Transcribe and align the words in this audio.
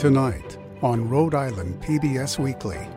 Tonight 0.00 0.56
on 0.80 1.10
Rhode 1.10 1.34
Island 1.34 1.78
PBS 1.82 2.38
Weekly. 2.38 2.88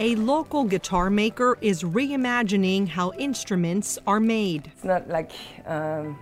A 0.00 0.16
local 0.16 0.64
guitar 0.64 1.10
maker 1.10 1.56
is 1.60 1.84
reimagining 1.84 2.88
how 2.88 3.12
instruments 3.12 4.00
are 4.04 4.18
made. 4.18 4.72
It's 4.74 4.82
not 4.82 5.08
like 5.08 5.30
um, 5.66 6.18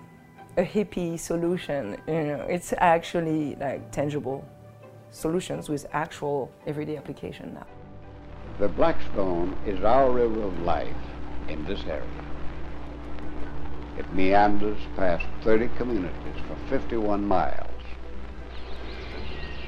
a 0.58 0.64
hippie 0.64 1.18
solution, 1.18 1.96
you 2.06 2.24
know, 2.24 2.46
it's 2.46 2.74
actually 2.76 3.54
like 3.54 3.90
tangible 3.90 4.46
solutions 5.12 5.70
with 5.70 5.86
actual 5.94 6.52
everyday 6.66 6.98
application 6.98 7.54
now. 7.54 7.66
The 8.58 8.68
Blackstone 8.68 9.56
is 9.64 9.82
our 9.82 10.10
river 10.10 10.42
of 10.42 10.60
life 10.60 10.94
in 11.48 11.64
this 11.64 11.80
area. 11.84 12.04
It 13.96 14.12
meanders 14.12 14.82
past 14.94 15.24
30 15.42 15.68
communities 15.78 16.42
for 16.46 16.56
51 16.68 17.26
miles. 17.26 17.71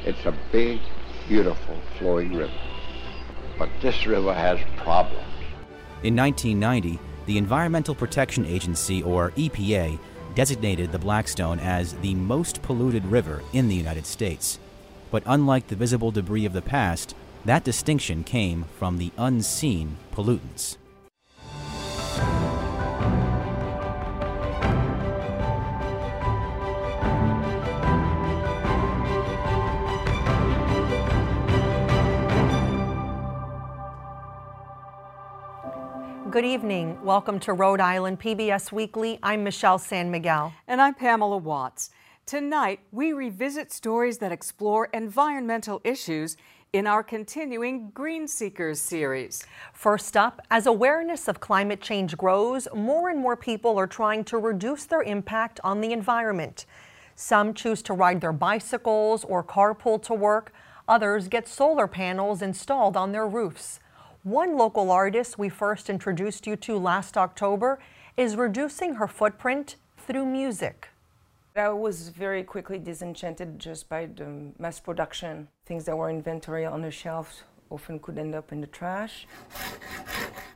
It's 0.05 0.27
a 0.27 0.35
big, 0.53 0.81
beautiful 1.29 1.79
flowing 1.99 2.35
river. 2.35 2.53
But 3.59 3.71
this 3.81 4.07
river 4.07 4.35
has 4.35 4.59
problems. 4.77 5.25
In 6.03 6.15
1990, 6.15 6.99
the 7.25 7.39
Environmental 7.39 7.95
Protection 7.95 8.45
Agency, 8.45 9.03
or 9.03 9.31
EPA, 9.31 9.99
designated 10.35 10.93
the 10.93 10.99
Blackstone 10.99 11.59
as 11.59 11.95
the 11.95 12.15
most 12.15 12.61
polluted 12.61 13.07
river 13.07 13.43
in 13.55 13.69
the 13.69 13.75
United 13.75 14.05
States. 14.05 14.59
But 15.11 15.23
unlike 15.25 15.69
the 15.69 15.77
visible 15.77 16.11
debris 16.11 16.45
of 16.45 16.53
the 16.53 16.61
past, 16.61 17.15
that 17.47 17.65
distinction 17.65 18.25
came 18.25 18.67
from 18.79 18.99
the 18.99 19.13
unseen 19.17 19.97
pollutants. 20.13 20.77
Good 36.35 36.45
evening. 36.45 36.99
Welcome 37.05 37.39
to 37.39 37.53
Rhode 37.53 37.79
Island 37.79 38.19
PBS 38.19 38.73
Weekly. 38.73 39.21
I'm 39.23 39.45
Michelle 39.45 39.79
San 39.79 40.11
Miguel. 40.11 40.53
And 40.67 40.83
I'm 40.83 40.93
Pamela 40.93 41.37
Watts. 41.37 41.91
Tonight, 42.27 42.81
we 42.91 43.13
revisit 43.13 43.71
stories 43.71 44.19
that 44.19 44.33
explore 44.33 44.87
environmental 44.87 45.81
issues 45.85 46.37
in 46.73 46.89
our 46.89 47.05
continuing 47.05 47.91
Green 47.91 48.27
Seekers 48.27 48.81
series. 48.81 49.47
First 49.73 50.17
up, 50.17 50.43
as 50.51 50.67
awareness 50.67 51.29
of 51.29 51.39
climate 51.39 51.81
change 51.81 52.17
grows, 52.17 52.67
more 52.75 53.11
and 53.11 53.21
more 53.21 53.37
people 53.37 53.79
are 53.79 53.87
trying 53.87 54.25
to 54.25 54.37
reduce 54.37 54.87
their 54.87 55.03
impact 55.03 55.61
on 55.63 55.81
the 55.81 55.93
environment. 55.93 56.67
Some 57.15 57.55
choose 57.55 57.81
to 57.83 57.93
ride 57.95 58.21
their 58.21 58.33
bicycles 58.33 59.23
or 59.23 59.45
carpool 59.45 60.03
to 60.03 60.15
work. 60.15 60.53
Others 60.89 61.29
get 61.29 61.47
solar 61.47 61.87
panels 61.87 62.43
installed 62.43 62.97
on 62.97 63.13
their 63.13 63.29
roofs. 63.29 63.79
One 64.25 64.57
local 64.57 64.91
artist 64.91 65.39
we 65.39 65.51
first 65.51 65.91
introduced 65.91 66.47
you 66.47 66.57
to 66.57 66.79
last 66.79 67.19
October 67.19 67.79
is 68.17 68.37
reducing 68.37 68.95
her 68.95 69.07
footprint 69.07 69.77
through 69.99 70.25
music. 70.25 70.89
I 71.55 71.69
was 71.69 72.09
very 72.09 72.43
quickly 72.43 72.79
disenchanted 72.79 73.59
just 73.59 73.87
by 73.87 74.07
the 74.07 74.51
mass 74.59 74.81
production. 74.81 75.49
Things 75.67 75.85
that 75.85 75.99
were 75.99 76.09
inventory 76.09 76.65
on 76.65 76.81
the 76.81 76.91
shelves 76.91 77.43
often 77.69 77.99
could 77.99 78.19
end 78.19 78.35
up 78.35 78.51
in 78.51 78.63
the 78.63 78.67
trash. 78.67 79.27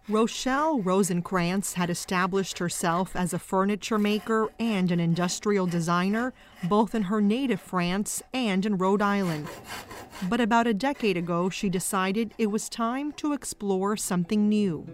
Rachel 0.09 0.83
Rosenkrantz 0.83 1.75
had 1.75 1.91
established 1.91 2.59
herself 2.59 3.15
as 3.15 3.35
a 3.35 3.39
furniture 3.39 3.99
maker 3.99 4.49
and 4.59 4.91
an 4.91 4.99
industrial 4.99 5.67
designer, 5.67 6.33
both 6.65 6.95
in 6.95 7.03
her 7.03 7.21
native 7.21 7.61
France 7.61 8.23
and 8.33 8.65
in 8.65 8.79
Rhode 8.79 9.03
Island. 9.03 9.49
But 10.27 10.41
about 10.41 10.67
a 10.67 10.73
decade 10.73 11.19
ago, 11.19 11.51
she 11.51 11.69
decided 11.69 12.33
it 12.39 12.47
was 12.47 12.71
time 12.71 13.13
to 13.13 13.35
explore 13.35 13.99
something 13.99 14.49
new. 14.49 14.87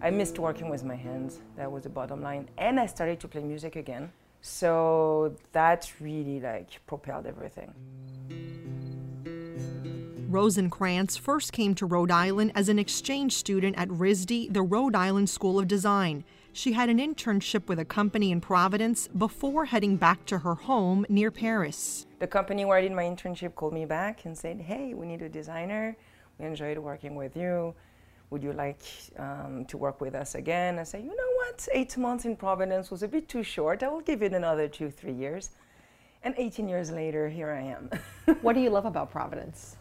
I 0.00 0.08
missed 0.08 0.38
working 0.38 0.70
with 0.70 0.84
my 0.84 0.96
hands. 0.96 1.40
That 1.56 1.70
was 1.70 1.82
the 1.82 1.90
bottom 1.90 2.22
line. 2.22 2.48
And 2.56 2.80
I 2.80 2.86
started 2.86 3.20
to 3.20 3.28
play 3.28 3.42
music 3.42 3.76
again. 3.76 4.10
So 4.40 5.36
that 5.52 5.92
really 6.00 6.40
like 6.40 6.80
propelled 6.86 7.26
everything. 7.26 7.74
Rosenkrantz 10.32 11.18
first 11.18 11.52
came 11.52 11.74
to 11.74 11.84
Rhode 11.84 12.10
Island 12.10 12.52
as 12.54 12.70
an 12.70 12.78
exchange 12.78 13.34
student 13.34 13.76
at 13.76 13.88
RISD, 13.90 14.54
the 14.54 14.62
Rhode 14.62 14.96
Island 14.96 15.28
School 15.28 15.58
of 15.58 15.68
Design. 15.68 16.24
She 16.54 16.72
had 16.72 16.88
an 16.88 16.96
internship 16.96 17.68
with 17.68 17.78
a 17.78 17.84
company 17.84 18.32
in 18.32 18.40
Providence 18.40 19.08
before 19.08 19.66
heading 19.66 19.96
back 19.96 20.24
to 20.26 20.38
her 20.38 20.54
home 20.54 21.04
near 21.10 21.30
Paris. 21.30 22.06
The 22.18 22.26
company 22.26 22.64
where 22.64 22.78
I 22.78 22.80
did 22.80 22.92
my 22.92 23.04
internship 23.04 23.54
called 23.54 23.74
me 23.74 23.84
back 23.84 24.24
and 24.24 24.36
said, 24.36 24.58
Hey, 24.58 24.94
we 24.94 25.04
need 25.04 25.20
a 25.20 25.28
designer. 25.28 25.94
We 26.38 26.46
enjoyed 26.46 26.78
working 26.78 27.14
with 27.14 27.36
you. 27.36 27.74
Would 28.30 28.42
you 28.42 28.54
like 28.54 28.80
um, 29.18 29.66
to 29.66 29.76
work 29.76 30.00
with 30.00 30.14
us 30.14 30.34
again? 30.34 30.78
I 30.78 30.84
said, 30.84 31.02
You 31.02 31.14
know 31.14 31.32
what? 31.36 31.68
Eight 31.74 31.94
months 31.98 32.24
in 32.24 32.36
Providence 32.36 32.90
was 32.90 33.02
a 33.02 33.08
bit 33.08 33.28
too 33.28 33.42
short. 33.42 33.82
I 33.82 33.88
will 33.88 34.00
give 34.00 34.22
it 34.22 34.32
another 34.32 34.66
two, 34.66 34.90
three 34.90 35.12
years. 35.12 35.50
And 36.22 36.34
18 36.38 36.70
years 36.70 36.90
later, 36.90 37.28
here 37.28 37.50
I 37.50 37.60
am. 37.60 37.90
what 38.40 38.54
do 38.54 38.60
you 38.60 38.70
love 38.70 38.86
about 38.86 39.10
Providence? 39.10 39.76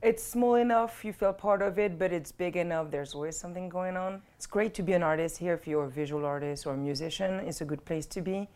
It's 0.00 0.22
small 0.22 0.54
enough, 0.54 1.04
you 1.04 1.12
feel 1.12 1.32
part 1.32 1.60
of 1.60 1.76
it, 1.76 1.98
but 1.98 2.12
it's 2.12 2.30
big 2.30 2.56
enough, 2.56 2.88
there's 2.92 3.14
always 3.14 3.36
something 3.36 3.68
going 3.68 3.96
on. 3.96 4.22
It's 4.36 4.46
great 4.46 4.72
to 4.74 4.82
be 4.84 4.92
an 4.92 5.02
artist 5.02 5.38
here 5.38 5.54
if 5.54 5.66
you're 5.66 5.86
a 5.86 5.90
visual 5.90 6.24
artist 6.24 6.66
or 6.66 6.74
a 6.74 6.76
musician. 6.76 7.40
It's 7.40 7.62
a 7.62 7.64
good 7.64 7.84
place 7.84 8.06
to 8.06 8.20
be. 8.20 8.48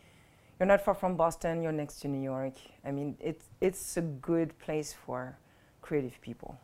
You're 0.60 0.68
not 0.68 0.84
far 0.84 0.94
from 0.94 1.16
Boston, 1.16 1.60
you're 1.60 1.72
next 1.72 1.98
to 2.02 2.08
New 2.08 2.22
York. 2.22 2.54
I 2.84 2.92
mean, 2.92 3.16
it's, 3.18 3.46
it's 3.60 3.96
a 3.96 4.02
good 4.02 4.56
place 4.60 4.94
for 5.04 5.36
creative 5.80 6.20
people. 6.20 6.56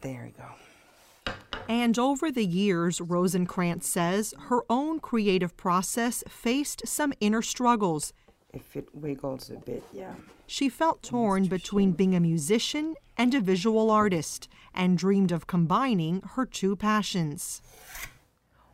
There 0.00 0.26
you 0.26 0.32
go. 0.38 1.34
And 1.68 1.98
over 1.98 2.32
the 2.32 2.44
years, 2.44 3.00
Rosenkrantz 3.00 3.84
says 3.84 4.32
her 4.48 4.62
own 4.70 4.98
creative 4.98 5.58
process 5.58 6.24
faced 6.26 6.88
some 6.88 7.12
inner 7.20 7.42
struggles. 7.42 8.14
If 8.54 8.76
it 8.76 8.88
wiggles 8.94 9.50
a 9.50 9.56
bit, 9.56 9.82
yeah. 9.92 10.14
She 10.46 10.68
felt 10.68 11.02
torn 11.02 11.46
between 11.46 11.92
being 11.92 12.14
a 12.14 12.20
musician 12.20 12.94
and 13.16 13.34
a 13.34 13.40
visual 13.40 13.90
artist 13.90 14.48
and 14.72 14.96
dreamed 14.96 15.32
of 15.32 15.46
combining 15.46 16.22
her 16.34 16.46
two 16.46 16.76
passions. 16.76 17.60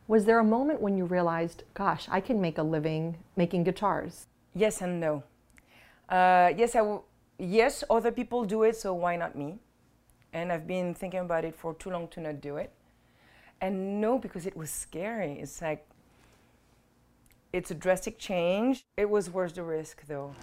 Was 0.07 0.25
there 0.25 0.39
a 0.39 0.43
moment 0.43 0.81
when 0.81 0.97
you 0.97 1.05
realized, 1.05 1.63
gosh, 1.73 2.07
I 2.11 2.21
can 2.21 2.39
make 2.41 2.57
a 2.57 2.63
living 2.63 3.17
making 3.35 3.63
guitars? 3.63 4.27
Yes 4.53 4.81
and 4.81 4.99
no. 4.99 5.23
Uh, 6.09 6.51
yes, 6.55 6.75
I 6.75 6.79
w- 6.79 7.03
yes, 7.39 7.83
other 7.89 8.11
people 8.11 8.43
do 8.43 8.63
it, 8.63 8.75
so 8.75 8.93
why 8.93 9.15
not 9.15 9.35
me? 9.35 9.59
And 10.33 10.51
I've 10.51 10.67
been 10.67 10.93
thinking 10.93 11.21
about 11.21 11.45
it 11.45 11.55
for 11.55 11.73
too 11.73 11.89
long 11.89 12.07
to 12.09 12.19
not 12.19 12.41
do 12.41 12.57
it. 12.57 12.71
And 13.61 14.01
no, 14.01 14.19
because 14.19 14.45
it 14.45 14.57
was 14.57 14.69
scary. 14.69 15.39
It's 15.39 15.61
like, 15.61 15.87
it's 17.53 17.71
a 17.71 17.75
drastic 17.75 18.17
change. 18.17 18.85
It 18.97 19.09
was 19.09 19.29
worth 19.29 19.55
the 19.55 19.63
risk, 19.63 20.05
though 20.07 20.33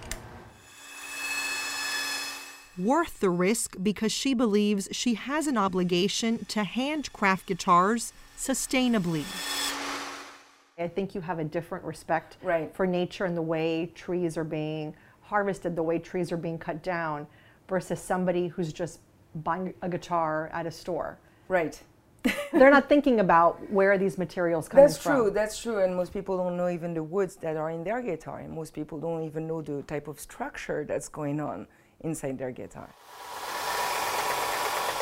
worth 2.79 3.19
the 3.21 3.31
risk 3.31 3.77
because 3.83 4.13
she 4.13 4.35
believes 4.35 4.89
she 4.93 5.15
has 5.15 5.47
an 5.47 5.59
obligation 5.59 6.45
to 6.47 6.63
handcraft 6.63 7.47
guitars 7.47 8.13
sustainably. 8.37 9.25
I 10.79 10.87
think 10.87 11.15
you 11.15 11.21
have 11.21 11.41
a 11.41 11.45
different 11.45 11.85
respect 11.85 12.37
right. 12.41 12.73
for 12.73 12.87
nature 12.87 13.25
and 13.25 13.37
the 13.37 13.43
way 13.43 13.91
trees 13.97 14.37
are 14.37 14.45
being 14.45 14.95
harvested, 15.23 15.75
the 15.75 15.83
way 15.83 15.99
trees 15.99 16.31
are 16.31 16.37
being 16.37 16.57
cut 16.57 16.83
down, 16.83 17.27
versus 17.69 18.01
somebody 18.01 18.47
who's 18.47 18.73
just 18.73 19.01
buying 19.43 19.75
a 19.83 19.89
guitar 19.89 20.49
at 20.53 20.65
a 20.65 20.71
store. 20.71 21.19
Right. 21.49 21.83
They're 22.53 22.71
not 22.71 22.89
thinking 22.89 23.21
about 23.21 23.71
where 23.71 23.97
these 23.99 24.19
materials 24.19 24.69
come 24.69 24.79
from. 24.79 24.87
That's 24.87 25.03
true. 25.03 25.31
That's 25.31 25.59
true. 25.61 25.83
And 25.83 25.95
most 25.95 26.13
people 26.13 26.37
don't 26.37 26.57
know 26.57 26.69
even 26.69 26.95
the 26.95 27.03
woods 27.03 27.37
that 27.37 27.57
are 27.57 27.71
in 27.71 27.85
their 27.85 28.03
guitar. 28.03 28.41
And 28.41 28.53
most 28.53 28.75
people 28.75 28.99
don't 28.99 29.25
even 29.25 29.47
know 29.47 29.63
the 29.63 29.83
type 29.83 30.09
of 30.09 30.19
structure 30.19 30.85
that's 30.85 31.09
going 31.09 31.41
on 31.41 31.67
inside 32.01 32.39
their 32.39 32.51
guitar. 32.51 32.89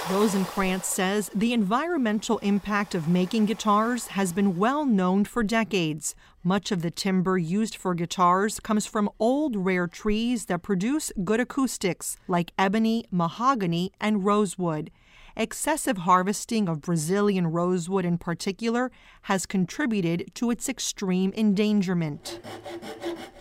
Rosenkrantz 0.09 0.85
says 0.85 1.31
the 1.35 1.53
environmental 1.53 2.39
impact 2.39 2.95
of 2.95 3.09
making 3.09 3.47
guitars 3.47 4.07
has 4.09 4.33
been 4.33 4.57
well 4.57 4.85
known 4.85 5.25
for 5.25 5.43
decades. 5.43 6.15
Much 6.45 6.71
of 6.71 6.83
the 6.83 6.93
timber 6.93 7.37
used 7.37 7.75
for 7.75 7.93
guitars 7.93 8.61
comes 8.61 8.87
from 8.87 9.11
old 9.19 9.57
rare 9.57 9.89
trees 9.89 10.45
that 10.45 10.63
produce 10.63 11.11
good 11.25 11.41
acoustics, 11.41 12.17
like 12.29 12.53
ebony, 12.57 13.05
mahogany, 13.11 13.91
and 14.01 14.25
rosewood 14.25 14.93
excessive 15.37 15.99
harvesting 15.99 16.69
of 16.69 16.81
Brazilian 16.81 17.49
rosewood 17.49 18.05
in 18.05 18.19
particular 18.19 18.91
has 19.23 19.47
contributed 19.47 20.35
to 20.35 20.51
its 20.51 20.69
extreme 20.69 21.33
endangerment. 21.37 22.41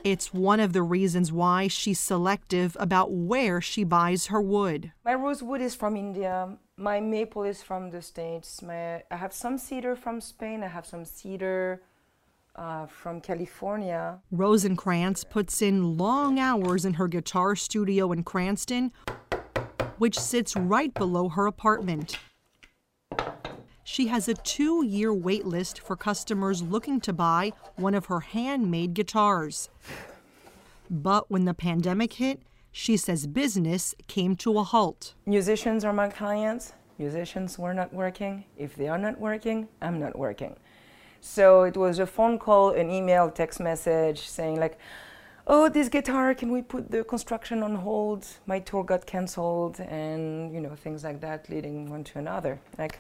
It's 0.04 0.34
one 0.34 0.60
of 0.60 0.74
the 0.74 0.84
reasons 0.84 1.32
why 1.32 1.68
she's 1.68 2.00
selective 2.00 2.78
about 2.80 3.12
where 3.12 3.60
she 3.60 3.84
buys 3.84 4.28
her 4.28 4.42
wood. 4.42 4.92
My 5.04 5.16
rosewood 5.16 5.62
is 5.62 5.74
from 5.74 5.96
India. 5.96 6.58
My 6.78 7.00
maple 7.00 7.44
is 7.44 7.64
from 7.64 7.90
the 7.90 8.02
States. 8.02 8.62
My, 8.62 9.04
I 9.10 9.16
have 9.16 9.34
some 9.34 9.58
cedar 9.58 9.96
from 9.96 10.22
Spain. 10.22 10.62
I 10.62 10.68
have 10.68 10.86
some 10.86 11.06
cedar 11.06 11.82
uh, 12.56 12.86
from 12.86 13.20
California. 13.20 14.20
Rosenkrantz 14.32 15.28
puts 15.28 15.62
in 15.62 15.98
long 15.98 16.40
hours 16.40 16.86
in 16.86 16.94
her 16.94 17.08
guitar 17.08 17.56
studio 17.56 18.12
in 18.12 18.24
Cranston, 18.24 18.92
which 19.98 20.20
sits 20.20 20.56
right 20.56 20.94
below 20.94 21.30
her 21.30 21.48
apartment. 21.48 22.18
She 23.84 24.08
has 24.08 24.28
a 24.28 24.34
two 24.34 24.84
year 24.84 25.14
wait 25.14 25.46
list 25.46 25.80
for 25.80 25.96
customers 25.96 26.62
looking 26.62 27.00
to 27.02 27.14
buy 27.14 27.54
one 27.76 27.94
of 27.94 28.08
her 28.08 28.22
handmade 28.22 28.94
guitars. 28.94 29.70
But 30.90 31.30
when 31.30 31.46
the 31.46 31.54
pandemic 31.54 32.14
hit, 32.14 32.42
she 32.72 32.98
says 32.98 33.28
business 33.28 33.96
came 34.08 34.36
to 34.38 34.58
a 34.58 34.64
halt. 34.64 35.14
Musicians 35.26 35.86
are 35.86 35.94
my 35.94 36.10
clients. 36.10 36.74
Musicians 36.98 37.60
were 37.60 37.74
not 37.74 37.94
working. 37.94 38.46
If 38.58 38.76
they 38.76 38.88
are 38.88 38.98
not 38.98 39.20
working, 39.20 39.68
I'm 39.82 40.00
not 40.00 40.18
working. 40.18 40.56
So 41.22 41.64
it 41.64 41.78
was 41.78 42.00
a 42.00 42.06
phone 42.06 42.38
call, 42.40 42.72
an 42.72 42.90
email, 42.90 43.30
text 43.30 43.60
message 43.60 44.28
saying, 44.28 44.60
like, 44.60 44.78
oh, 45.48 45.70
this 45.70 45.90
guitar, 45.90 46.34
can 46.34 46.52
we 46.52 46.62
put 46.62 46.90
the 46.90 47.04
construction 47.04 47.62
on 47.64 47.76
hold? 47.76 48.26
My 48.46 48.60
tour 48.60 48.84
got 48.84 49.06
canceled, 49.06 49.80
and, 49.80 50.54
you 50.54 50.60
know, 50.60 50.76
things 50.76 51.04
like 51.04 51.22
that, 51.22 51.50
leading 51.50 51.90
one 51.90 52.04
to 52.06 52.20
another. 52.20 52.60
Like, 52.78 53.00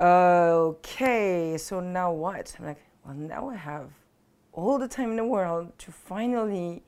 okay, 0.00 1.56
so 1.58 1.80
now 1.80 2.12
what? 2.12 2.54
I'm 2.58 2.66
like, 2.66 2.82
well, 3.04 3.14
now 3.14 3.48
I 3.48 3.56
have 3.56 3.90
all 4.52 4.78
the 4.78 4.88
time 4.88 5.10
in 5.10 5.16
the 5.16 5.24
world 5.24 5.72
to 5.78 5.92
finally 5.92 6.82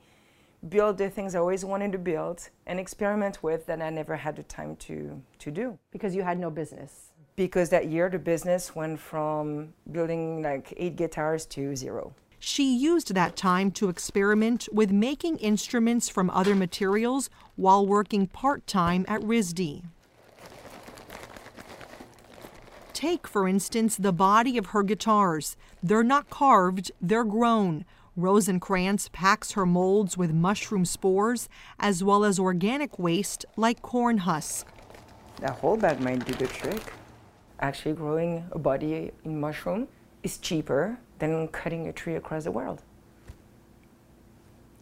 build 0.69 0.97
the 0.97 1.09
things 1.09 1.35
I 1.35 1.39
always 1.39 1.63
wanted 1.63 1.91
to 1.91 1.97
build 1.97 2.49
and 2.65 2.79
experiment 2.79 3.43
with 3.43 3.65
that 3.67 3.81
I 3.81 3.89
never 3.89 4.15
had 4.15 4.35
the 4.35 4.43
time 4.43 4.75
to, 4.77 5.21
to 5.39 5.51
do. 5.51 5.77
Because 5.91 6.15
you 6.15 6.23
had 6.23 6.39
no 6.39 6.49
business. 6.49 7.11
Because 7.35 7.69
that 7.69 7.87
year 7.87 8.09
the 8.09 8.19
business 8.19 8.75
went 8.75 8.99
from 8.99 9.73
building 9.91 10.41
like 10.41 10.73
eight 10.75 10.95
guitars 10.95 11.45
to 11.47 11.75
zero. 11.75 12.13
She 12.39 12.75
used 12.75 13.13
that 13.13 13.35
time 13.35 13.71
to 13.71 13.89
experiment 13.89 14.67
with 14.71 14.91
making 14.91 15.37
instruments 15.37 16.07
from 16.07 16.29
other 16.29 16.55
materials 16.55 17.29
while 17.55 17.85
working 17.85 18.27
part 18.27 18.67
time 18.67 19.05
at 19.07 19.21
RISD. 19.21 19.83
Take, 22.93 23.27
for 23.27 23.47
instance, 23.47 23.95
the 23.95 24.11
body 24.11 24.57
of 24.57 24.67
her 24.67 24.81
guitars. 24.81 25.55
They're 25.83 26.03
not 26.03 26.29
carved, 26.29 26.91
they're 27.01 27.23
grown. 27.23 27.85
Rosenkrantz 28.17 29.11
packs 29.11 29.51
her 29.51 29.67
molds 29.67 30.17
with 30.17 30.33
mushroom 30.33 30.85
spores 30.85 31.47
as 31.79 32.03
well 32.03 32.25
as 32.25 32.39
organic 32.39 32.97
waste 32.97 33.45
like 33.55 33.83
corn 33.83 34.19
husk. 34.19 34.65
A 35.43 35.51
whole 35.51 35.77
bag 35.77 36.01
might 36.01 36.25
do 36.25 36.33
the 36.33 36.47
trick. 36.47 36.93
Actually, 37.59 37.93
growing 37.93 38.47
a 38.51 38.57
body 38.57 39.11
in 39.23 39.39
mushroom 39.39 39.87
is 40.23 40.39
cheaper 40.39 40.97
than 41.19 41.47
cutting 41.49 41.87
a 41.87 41.93
tree 41.93 42.15
across 42.15 42.43
the 42.43 42.51
world. 42.51 42.83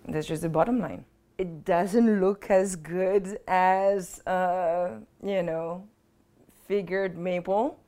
That's 0.07 0.27
just 0.27 0.41
the 0.41 0.49
bottom 0.49 0.79
line. 0.79 1.05
It 1.37 1.65
doesn't 1.65 2.21
look 2.21 2.49
as 2.49 2.75
good 2.75 3.39
as, 3.47 4.25
uh, 4.25 4.99
you 5.23 5.43
know, 5.43 5.87
figured 6.67 7.17
maple. 7.17 7.79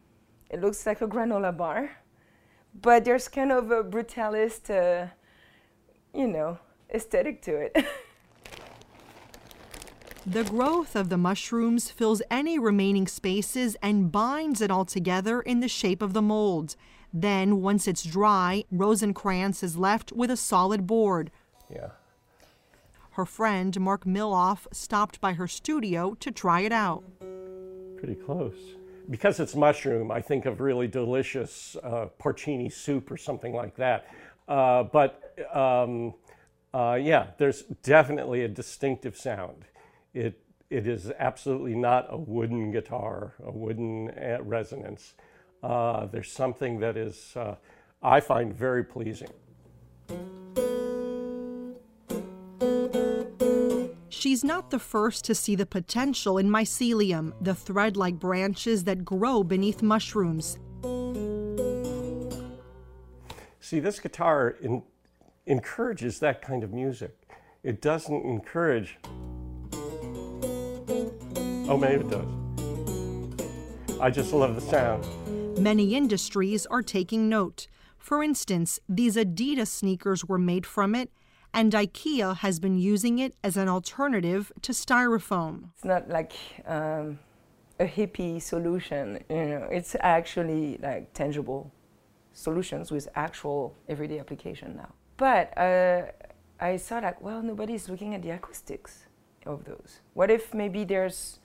It 0.49 0.61
looks 0.61 0.85
like 0.85 1.01
a 1.01 1.07
granola 1.07 1.55
bar, 1.55 1.91
but 2.81 3.05
there's 3.05 3.27
kind 3.27 3.51
of 3.51 3.71
a 3.71 3.83
brutalist. 3.83 4.69
Uh, 4.69 5.07
you 6.17 6.27
know, 6.27 6.57
aesthetic 6.93 7.41
to 7.43 7.55
it. 7.55 7.77
the 10.25 10.43
growth 10.43 10.95
of 10.95 11.09
the 11.09 11.17
mushrooms 11.17 11.91
fills 11.91 12.21
any 12.31 12.57
remaining 12.57 13.07
spaces 13.07 13.77
and 13.81 14.11
binds 14.11 14.61
it 14.61 14.71
all 14.71 14.85
together 14.85 15.41
in 15.41 15.59
the 15.59 15.67
shape 15.67 16.01
of 16.01 16.13
the 16.13 16.21
mold. 16.21 16.75
Then, 17.13 17.61
once 17.61 17.87
it's 17.87 18.03
dry, 18.03 18.65
Rosenkrantz 18.73 19.63
is 19.63 19.77
left 19.77 20.11
with 20.11 20.29
a 20.29 20.37
solid 20.37 20.85
board. 20.85 21.31
Yeah. 21.73 21.89
Her 23.11 23.25
friend, 23.25 23.79
Mark 23.79 24.05
Miloff, 24.05 24.67
stopped 24.71 25.19
by 25.19 25.33
her 25.33 25.47
studio 25.47 26.15
to 26.19 26.31
try 26.31 26.61
it 26.61 26.71
out. 26.71 27.03
Pretty 27.97 28.15
close. 28.15 28.57
Because 29.09 29.39
it's 29.39 29.55
mushroom, 29.55 30.11
I 30.11 30.21
think 30.21 30.45
of 30.45 30.59
really 30.59 30.87
delicious 30.87 31.75
uh, 31.81 32.07
porcini 32.19 32.71
soup 32.71 33.09
or 33.09 33.17
something 33.17 33.53
like 33.53 33.75
that. 33.77 34.05
Uh, 34.47 34.83
but 34.83 35.33
um, 35.53 36.13
uh, 36.73 36.99
yeah, 37.01 37.27
there's 37.37 37.63
definitely 37.83 38.43
a 38.43 38.47
distinctive 38.47 39.17
sound. 39.17 39.65
It, 40.13 40.39
it 40.69 40.85
is 40.87 41.11
absolutely 41.17 41.73
not 41.73 42.07
a 42.09 42.17
wooden 42.17 42.71
guitar, 42.71 43.33
a 43.43 43.51
wooden 43.51 44.09
uh, 44.09 44.43
resonance. 44.43 45.15
Uh, 45.63 46.05
there's 46.05 46.31
something 46.31 46.79
that 46.79 46.95
is, 46.97 47.33
uh, 47.35 47.55
I 48.01 48.19
find 48.19 48.53
very 48.53 48.83
pleasing. 48.83 49.29
She's 54.09 54.43
not 54.43 54.71
the 54.71 54.79
first 54.79 55.25
to 55.25 55.35
see 55.35 55.55
the 55.55 55.65
potential 55.65 56.37
in 56.37 56.49
mycelium, 56.49 57.33
the 57.41 57.55
thread 57.55 57.97
like 57.97 58.19
branches 58.19 58.83
that 58.85 59.05
grow 59.05 59.43
beneath 59.43 59.81
mushrooms. 59.81 60.57
See, 63.59 63.79
this 63.79 63.99
guitar 63.99 64.55
in, 64.61 64.83
encourages 65.45 66.19
that 66.19 66.41
kind 66.41 66.63
of 66.63 66.73
music. 66.73 67.15
It 67.63 67.81
doesn't 67.81 68.25
encourage. 68.25 68.97
Oh, 71.69 71.77
maybe 71.77 72.05
it 72.05 72.09
does. 72.09 72.27
I 73.99 74.09
just 74.09 74.31
love 74.33 74.55
the 74.55 74.61
sound. 74.61 75.05
Many 75.59 75.95
industries 75.95 76.67
are 76.67 76.83
taking 76.83 77.27
note. 77.29 77.67
For 77.97 78.23
instance, 78.23 78.79
these 78.87 79.15
Adidas 79.15 79.67
sneakers 79.67 80.23
were 80.23 80.37
made 80.37 80.67
from 80.67 80.93
it, 80.93 81.09
and 81.51 81.73
IKEA 81.73 82.37
has 82.37 82.59
been 82.59 82.77
using 82.77 83.17
it 83.17 83.33
as 83.43 83.57
an 83.57 83.67
alternative 83.67 84.51
to 84.61 84.71
styrofoam. 84.71 85.69
It's 85.73 85.83
not 85.83 86.09
like 86.09 86.33
um, 86.67 87.17
a 87.79 87.85
hippie 87.85 88.39
solution, 88.39 89.23
you 89.29 89.45
know, 89.45 89.67
it's 89.71 89.95
actually 89.99 90.77
like 90.81 91.13
tangible 91.13 91.71
solutions 92.33 92.91
with 92.91 93.07
actual 93.15 93.73
everyday 93.89 94.19
application 94.19 94.75
now. 94.75 94.93
But 95.17 95.57
uh, 95.57 96.03
I 96.59 96.77
saw 96.77 96.99
like, 96.99 97.19
well, 97.19 97.41
nobody's 97.41 97.89
looking 97.89 98.13
at 98.13 98.21
the 98.21 98.29
acoustics 98.29 99.07
of 99.45 99.65
those. 99.65 100.01
What 100.13 100.29
if 100.29 100.53
maybe 100.53 100.83
there's 100.83 101.39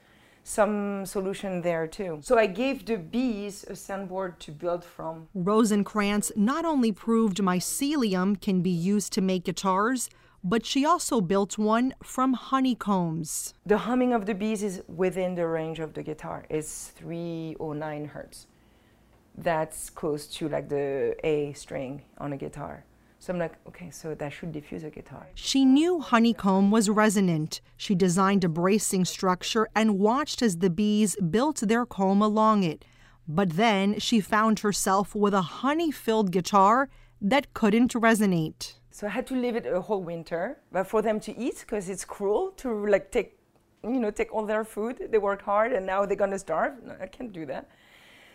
some 0.44 1.06
solution 1.06 1.62
there 1.62 1.86
too? 1.86 2.20
So 2.22 2.38
I 2.38 2.46
gave 2.46 2.86
the 2.86 2.96
bees 2.96 3.64
a 3.68 3.76
sandboard 3.76 4.40
to 4.40 4.52
build 4.52 4.84
from. 4.84 5.28
Rosenkrantz 5.36 6.36
not 6.36 6.64
only 6.64 6.92
proved 6.92 7.38
mycelium 7.38 8.40
can 8.40 8.62
be 8.62 8.70
used 8.70 9.12
to 9.14 9.20
make 9.20 9.44
guitars, 9.44 10.10
but 10.44 10.66
she 10.66 10.84
also 10.84 11.20
built 11.20 11.56
one 11.56 11.94
from 12.02 12.32
honeycombs. 12.32 13.54
The 13.64 13.78
humming 13.78 14.12
of 14.12 14.26
the 14.26 14.34
bees 14.34 14.62
is 14.62 14.82
within 14.88 15.34
the 15.36 15.46
range 15.46 15.78
of 15.78 15.94
the 15.94 16.02
guitar. 16.02 16.44
It's 16.50 16.88
309 16.88 18.06
hertz 18.06 18.46
that's 19.36 19.90
close 19.90 20.26
to 20.26 20.48
like 20.48 20.68
the 20.68 21.16
A 21.24 21.52
string 21.54 22.02
on 22.18 22.32
a 22.32 22.36
guitar. 22.36 22.84
So 23.22 23.32
I'm 23.32 23.38
like, 23.38 23.54
okay, 23.68 23.88
so 23.90 24.16
that 24.16 24.32
should 24.32 24.50
diffuse 24.50 24.82
a 24.82 24.90
guitar. 24.90 25.28
She 25.34 25.64
knew 25.64 26.00
honeycomb 26.00 26.72
was 26.72 26.90
resonant. 26.90 27.60
She 27.76 27.94
designed 27.94 28.42
a 28.42 28.48
bracing 28.48 29.04
structure 29.04 29.68
and 29.76 30.00
watched 30.00 30.42
as 30.42 30.56
the 30.56 30.68
bees 30.68 31.14
built 31.14 31.58
their 31.60 31.86
comb 31.86 32.20
along 32.20 32.64
it. 32.64 32.84
But 33.28 33.50
then 33.50 34.00
she 34.00 34.18
found 34.18 34.58
herself 34.58 35.14
with 35.14 35.34
a 35.34 35.42
honey 35.62 35.92
filled 35.92 36.32
guitar 36.32 36.88
that 37.20 37.54
couldn't 37.54 37.92
resonate. 37.92 38.72
So 38.90 39.06
I 39.06 39.10
had 39.10 39.28
to 39.28 39.36
leave 39.36 39.54
it 39.54 39.66
a 39.66 39.80
whole 39.80 40.02
winter 40.02 40.58
but 40.72 40.88
for 40.88 41.00
them 41.00 41.20
to 41.20 41.38
eat 41.38 41.60
because 41.60 41.88
it's 41.88 42.04
cruel 42.04 42.50
to 42.56 42.88
like 42.88 43.12
take, 43.12 43.38
you 43.84 44.00
know, 44.00 44.10
take 44.10 44.34
all 44.34 44.46
their 44.46 44.64
food. 44.64 45.10
They 45.12 45.18
work 45.18 45.42
hard 45.42 45.72
and 45.72 45.86
now 45.86 46.04
they're 46.06 46.16
gonna 46.16 46.40
starve. 46.40 46.82
No, 46.82 46.96
I 47.00 47.06
can't 47.06 47.32
do 47.32 47.46
that. 47.46 47.68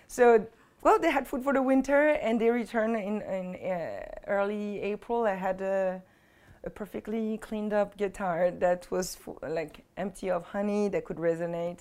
So 0.08 0.48
well, 0.82 1.00
they 1.00 1.12
had 1.12 1.28
food 1.28 1.44
for 1.44 1.54
the 1.54 1.62
winter, 1.62 2.10
and 2.10 2.40
they 2.40 2.50
returned 2.50 2.96
in, 2.96 3.22
in 3.22 3.56
uh, 3.56 4.06
early 4.28 4.80
April. 4.82 5.24
I 5.24 5.34
had 5.34 5.62
a, 5.62 6.02
a, 6.64 6.70
perfectly 6.70 7.38
cleaned 7.40 7.74
up 7.74 7.98
guitar 7.98 8.52
that 8.52 8.90
was 8.92 9.18
like 9.42 9.84
empty 9.98 10.30
of 10.30 10.44
honey 10.44 10.88
that 10.90 11.04
could 11.06 11.18
resonate. 11.18 11.80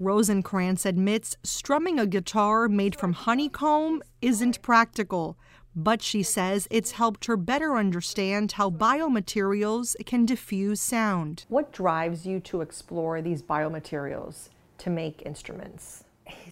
Rosenkrantz 0.00 0.84
admits 0.84 1.36
strumming 1.44 2.00
a 2.00 2.06
guitar 2.06 2.68
made 2.68 2.96
from 2.96 3.12
honeycomb 3.12 4.02
isn't 4.20 4.60
practical, 4.60 5.38
but 5.76 6.02
she 6.02 6.22
says 6.22 6.66
it's 6.70 6.92
helped 6.92 7.26
her 7.26 7.36
better 7.36 7.76
understand 7.76 8.52
how 8.52 8.70
biomaterials 8.70 9.94
can 10.04 10.26
diffuse 10.26 10.80
sound. 10.80 11.44
What 11.48 11.72
drives 11.72 12.26
you 12.26 12.40
to 12.40 12.60
explore 12.60 13.22
these 13.22 13.42
biomaterials 13.42 14.48
to 14.78 14.90
make 14.90 15.22
instruments? 15.24 16.04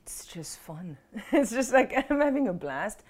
It's 0.02 0.26
just 0.26 0.58
fun. 0.58 0.98
it's 1.32 1.50
just 1.50 1.72
like 1.72 1.92
I'm 2.10 2.20
having 2.20 2.48
a 2.48 2.52
blast. 2.52 3.02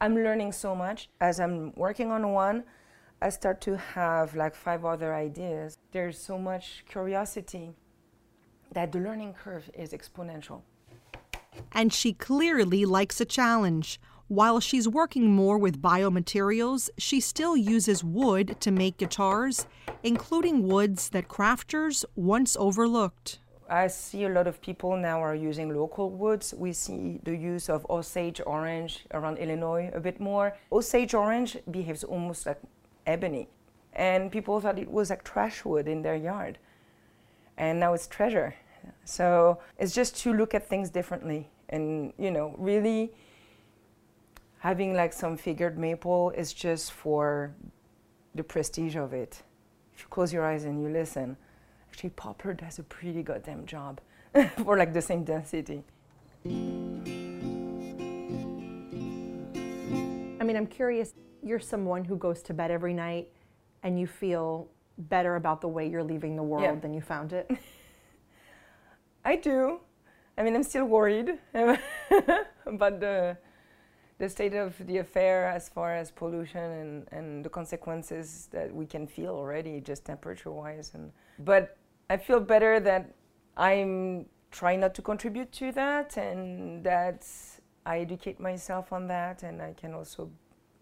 I'm 0.00 0.14
learning 0.14 0.52
so 0.52 0.74
much. 0.74 1.08
As 1.20 1.40
I'm 1.40 1.72
working 1.76 2.10
on 2.10 2.32
one, 2.32 2.64
I 3.22 3.28
start 3.28 3.60
to 3.62 3.76
have 3.76 4.34
like 4.34 4.54
five 4.54 4.84
other 4.84 5.14
ideas. 5.14 5.78
There's 5.92 6.18
so 6.18 6.38
much 6.38 6.84
curiosity 6.88 7.72
that 8.72 8.92
the 8.92 8.98
learning 8.98 9.34
curve 9.34 9.70
is 9.74 9.92
exponential. 9.92 10.62
And 11.72 11.92
she 11.92 12.12
clearly 12.12 12.84
likes 12.86 13.20
a 13.20 13.24
challenge. 13.24 14.00
While 14.28 14.60
she's 14.60 14.86
working 14.86 15.32
more 15.32 15.58
with 15.58 15.82
biomaterials, 15.82 16.88
she 16.96 17.20
still 17.20 17.56
uses 17.56 18.04
wood 18.04 18.60
to 18.60 18.70
make 18.70 18.96
guitars, 18.96 19.66
including 20.04 20.68
woods 20.68 21.08
that 21.10 21.26
crafters 21.26 22.04
once 22.14 22.56
overlooked. 22.56 23.39
I 23.70 23.86
see 23.86 24.24
a 24.24 24.28
lot 24.28 24.48
of 24.48 24.60
people 24.60 24.96
now 24.96 25.22
are 25.22 25.34
using 25.34 25.72
local 25.72 26.10
woods. 26.10 26.52
We 26.52 26.72
see 26.72 27.20
the 27.22 27.36
use 27.36 27.68
of 27.68 27.86
Osage 27.88 28.40
orange 28.44 29.06
around 29.12 29.38
Illinois 29.38 29.90
a 29.94 30.00
bit 30.00 30.18
more. 30.18 30.56
Osage 30.72 31.14
orange 31.14 31.56
behaves 31.70 32.02
almost 32.02 32.46
like 32.46 32.58
ebony, 33.06 33.48
and 33.92 34.32
people 34.32 34.60
thought 34.60 34.78
it 34.78 34.90
was 34.90 35.10
like 35.10 35.22
trash 35.22 35.64
wood 35.64 35.86
in 35.86 36.02
their 36.02 36.16
yard. 36.16 36.58
And 37.58 37.78
now 37.78 37.94
it's 37.94 38.08
treasure. 38.08 38.56
So 39.04 39.60
it's 39.78 39.94
just 39.94 40.16
to 40.22 40.32
look 40.32 40.54
at 40.54 40.66
things 40.66 40.90
differently 40.90 41.48
and, 41.68 42.12
you 42.18 42.30
know, 42.30 42.54
really 42.58 43.12
having 44.58 44.94
like 44.94 45.12
some 45.12 45.36
figured 45.36 45.78
maple 45.78 46.30
is 46.30 46.52
just 46.52 46.92
for 46.92 47.54
the 48.34 48.42
prestige 48.42 48.96
of 48.96 49.12
it. 49.12 49.42
If 49.94 50.00
you 50.00 50.06
close 50.08 50.32
your 50.32 50.44
eyes 50.44 50.64
and 50.64 50.82
you 50.82 50.88
listen, 50.88 51.36
actually 52.00 52.10
poplar 52.16 52.54
does 52.54 52.78
a 52.78 52.82
pretty 52.82 53.22
goddamn 53.22 53.66
job 53.66 54.00
for 54.64 54.78
like 54.78 54.94
the 54.94 55.02
same 55.02 55.22
density. 55.22 55.84
I 56.46 56.48
mean, 60.42 60.56
I'm 60.56 60.66
curious, 60.66 61.12
you're 61.42 61.60
someone 61.60 62.02
who 62.06 62.16
goes 62.16 62.40
to 62.44 62.54
bed 62.54 62.70
every 62.70 62.94
night 62.94 63.28
and 63.82 64.00
you 64.00 64.06
feel 64.06 64.68
better 64.96 65.36
about 65.36 65.60
the 65.60 65.68
way 65.68 65.86
you're 65.86 66.02
leaving 66.02 66.36
the 66.36 66.42
world 66.42 66.64
yeah. 66.64 66.74
than 66.76 66.94
you 66.94 67.02
found 67.02 67.34
it? 67.34 67.50
I 69.26 69.36
do. 69.36 69.80
I 70.38 70.42
mean, 70.42 70.54
I'm 70.54 70.62
still 70.62 70.86
worried 70.86 71.38
about 72.64 73.00
the 73.00 73.36
the 74.16 74.28
state 74.28 74.54
of 74.54 74.74
the 74.86 74.98
affair 74.98 75.48
as 75.48 75.68
far 75.70 75.94
as 75.94 76.10
pollution 76.10 76.70
and, 76.82 77.08
and 77.10 77.44
the 77.44 77.48
consequences 77.48 78.48
that 78.52 78.72
we 78.72 78.84
can 78.84 79.06
feel 79.06 79.34
already, 79.34 79.80
just 79.80 80.04
temperature 80.04 80.50
wise. 80.50 80.92
And 80.94 81.10
but 81.38 81.78
I 82.10 82.16
feel 82.16 82.40
better 82.40 82.80
that 82.80 83.14
I'm 83.56 84.26
trying 84.50 84.80
not 84.80 84.96
to 84.96 85.02
contribute 85.02 85.52
to 85.52 85.70
that, 85.72 86.16
and 86.16 86.82
that 86.82 87.24
I 87.86 88.00
educate 88.00 88.40
myself 88.40 88.92
on 88.92 89.06
that, 89.06 89.44
and 89.44 89.62
I 89.62 89.74
can 89.74 89.94
also 89.94 90.28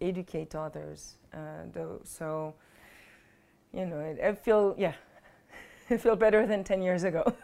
educate 0.01 0.55
others. 0.55 1.17
Uh, 1.31 1.65
though, 1.71 2.01
so 2.03 2.55
you 3.71 3.85
know, 3.85 4.17
I 4.23 4.33
feel 4.33 4.73
yeah, 4.75 4.95
I 5.91 5.97
feel 5.97 6.15
better 6.15 6.47
than 6.47 6.63
ten 6.63 6.81
years 6.81 7.03
ago. 7.03 7.31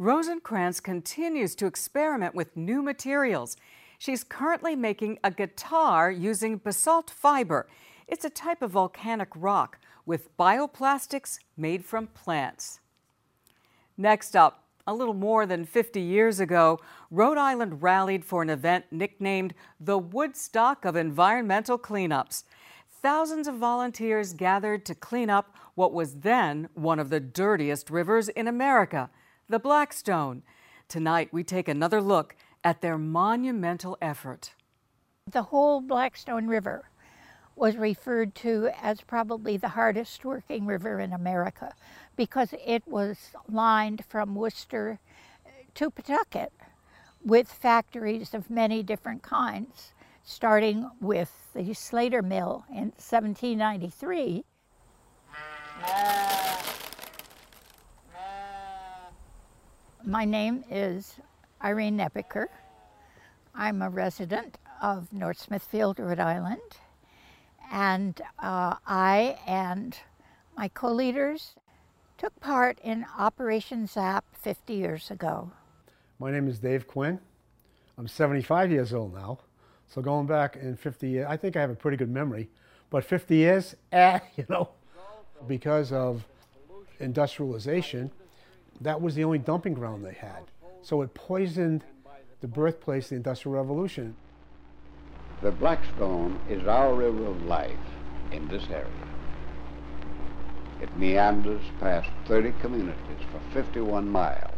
Rosenkrantz 0.00 0.82
continues 0.82 1.54
to 1.56 1.66
experiment 1.66 2.34
with 2.34 2.56
new 2.56 2.80
materials. 2.80 3.58
She's 3.98 4.24
currently 4.24 4.74
making 4.74 5.18
a 5.22 5.30
guitar 5.30 6.10
using 6.10 6.56
basalt 6.56 7.10
fiber. 7.10 7.68
It's 8.08 8.24
a 8.24 8.30
type 8.30 8.62
of 8.62 8.70
volcanic 8.70 9.28
rock 9.36 9.78
with 10.10 10.36
bioplastics 10.36 11.38
made 11.56 11.84
from 11.84 12.08
plants. 12.08 12.80
Next 13.96 14.34
up, 14.34 14.64
a 14.84 14.92
little 14.92 15.14
more 15.14 15.46
than 15.46 15.64
50 15.64 16.00
years 16.00 16.40
ago, 16.40 16.80
Rhode 17.12 17.38
Island 17.38 17.80
rallied 17.80 18.24
for 18.24 18.42
an 18.42 18.50
event 18.50 18.86
nicknamed 18.90 19.54
the 19.78 19.98
Woodstock 19.98 20.84
of 20.84 20.96
Environmental 20.96 21.78
Cleanups. 21.78 22.42
Thousands 22.90 23.46
of 23.46 23.54
volunteers 23.54 24.32
gathered 24.32 24.84
to 24.86 24.96
clean 24.96 25.30
up 25.30 25.54
what 25.76 25.92
was 25.92 26.14
then 26.22 26.68
one 26.74 26.98
of 26.98 27.10
the 27.10 27.20
dirtiest 27.20 27.88
rivers 27.88 28.28
in 28.30 28.48
America 28.48 29.10
the 29.48 29.60
Blackstone. 29.60 30.42
Tonight, 30.88 31.28
we 31.32 31.44
take 31.44 31.68
another 31.68 32.00
look 32.00 32.34
at 32.64 32.82
their 32.82 32.98
monumental 32.98 33.96
effort. 34.02 34.54
The 35.30 35.44
whole 35.44 35.80
Blackstone 35.80 36.48
River 36.48 36.89
was 37.56 37.76
referred 37.76 38.34
to 38.34 38.70
as 38.80 39.00
probably 39.02 39.56
the 39.56 39.68
hardest 39.68 40.24
working 40.24 40.66
river 40.66 40.98
in 41.00 41.12
America 41.12 41.72
because 42.16 42.54
it 42.64 42.82
was 42.86 43.32
lined 43.48 44.04
from 44.06 44.34
Worcester 44.34 44.98
to 45.74 45.90
Pawtucket 45.90 46.52
with 47.24 47.48
factories 47.48 48.34
of 48.34 48.50
many 48.50 48.82
different 48.82 49.22
kinds, 49.22 49.92
starting 50.24 50.90
with 51.00 51.30
the 51.54 51.74
Slater 51.74 52.22
Mill 52.22 52.64
in 52.70 52.92
1793. 52.96 54.44
My 60.04 60.24
name 60.24 60.64
is 60.70 61.16
Irene 61.62 61.98
Nebeker. 61.98 62.46
I'm 63.54 63.82
a 63.82 63.90
resident 63.90 64.58
of 64.80 65.12
North 65.12 65.38
Smithfield, 65.38 65.98
Rhode 65.98 66.18
Island, 66.20 66.60
and 67.70 68.20
uh, 68.38 68.76
I 68.86 69.38
and 69.46 69.96
my 70.56 70.68
co 70.68 70.92
leaders 70.92 71.54
took 72.18 72.38
part 72.40 72.78
in 72.82 73.06
Operation 73.18 73.86
ZAP 73.86 74.24
50 74.32 74.74
years 74.74 75.10
ago. 75.10 75.50
My 76.18 76.30
name 76.30 76.48
is 76.48 76.58
Dave 76.58 76.86
Quinn. 76.86 77.18
I'm 77.96 78.08
75 78.08 78.70
years 78.70 78.92
old 78.92 79.14
now, 79.14 79.38
so 79.88 80.02
going 80.02 80.26
back 80.26 80.56
in 80.56 80.76
50 80.76 81.08
years, 81.08 81.26
I 81.28 81.36
think 81.36 81.56
I 81.56 81.60
have 81.60 81.70
a 81.70 81.74
pretty 81.74 81.96
good 81.96 82.10
memory, 82.10 82.48
but 82.90 83.04
50 83.04 83.36
years, 83.36 83.74
eh, 83.92 84.18
you 84.36 84.44
know, 84.48 84.70
because 85.46 85.92
of 85.92 86.24
industrialization, 86.98 88.10
that 88.80 89.00
was 89.00 89.14
the 89.14 89.24
only 89.24 89.38
dumping 89.38 89.74
ground 89.74 90.04
they 90.04 90.14
had. 90.14 90.42
So 90.82 91.02
it 91.02 91.12
poisoned 91.14 91.84
the 92.40 92.48
birthplace 92.48 93.06
of 93.06 93.10
the 93.10 93.16
Industrial 93.16 93.54
Revolution. 93.54 94.16
The 95.42 95.50
Blackstone 95.50 96.38
is 96.50 96.66
our 96.66 96.94
river 96.94 97.26
of 97.26 97.42
life 97.44 97.70
in 98.30 98.46
this 98.48 98.64
area. 98.70 98.86
It 100.82 100.94
meanders 100.98 101.62
past 101.80 102.10
30 102.26 102.52
communities 102.60 103.24
for 103.32 103.40
51 103.54 104.08
miles. 104.08 104.52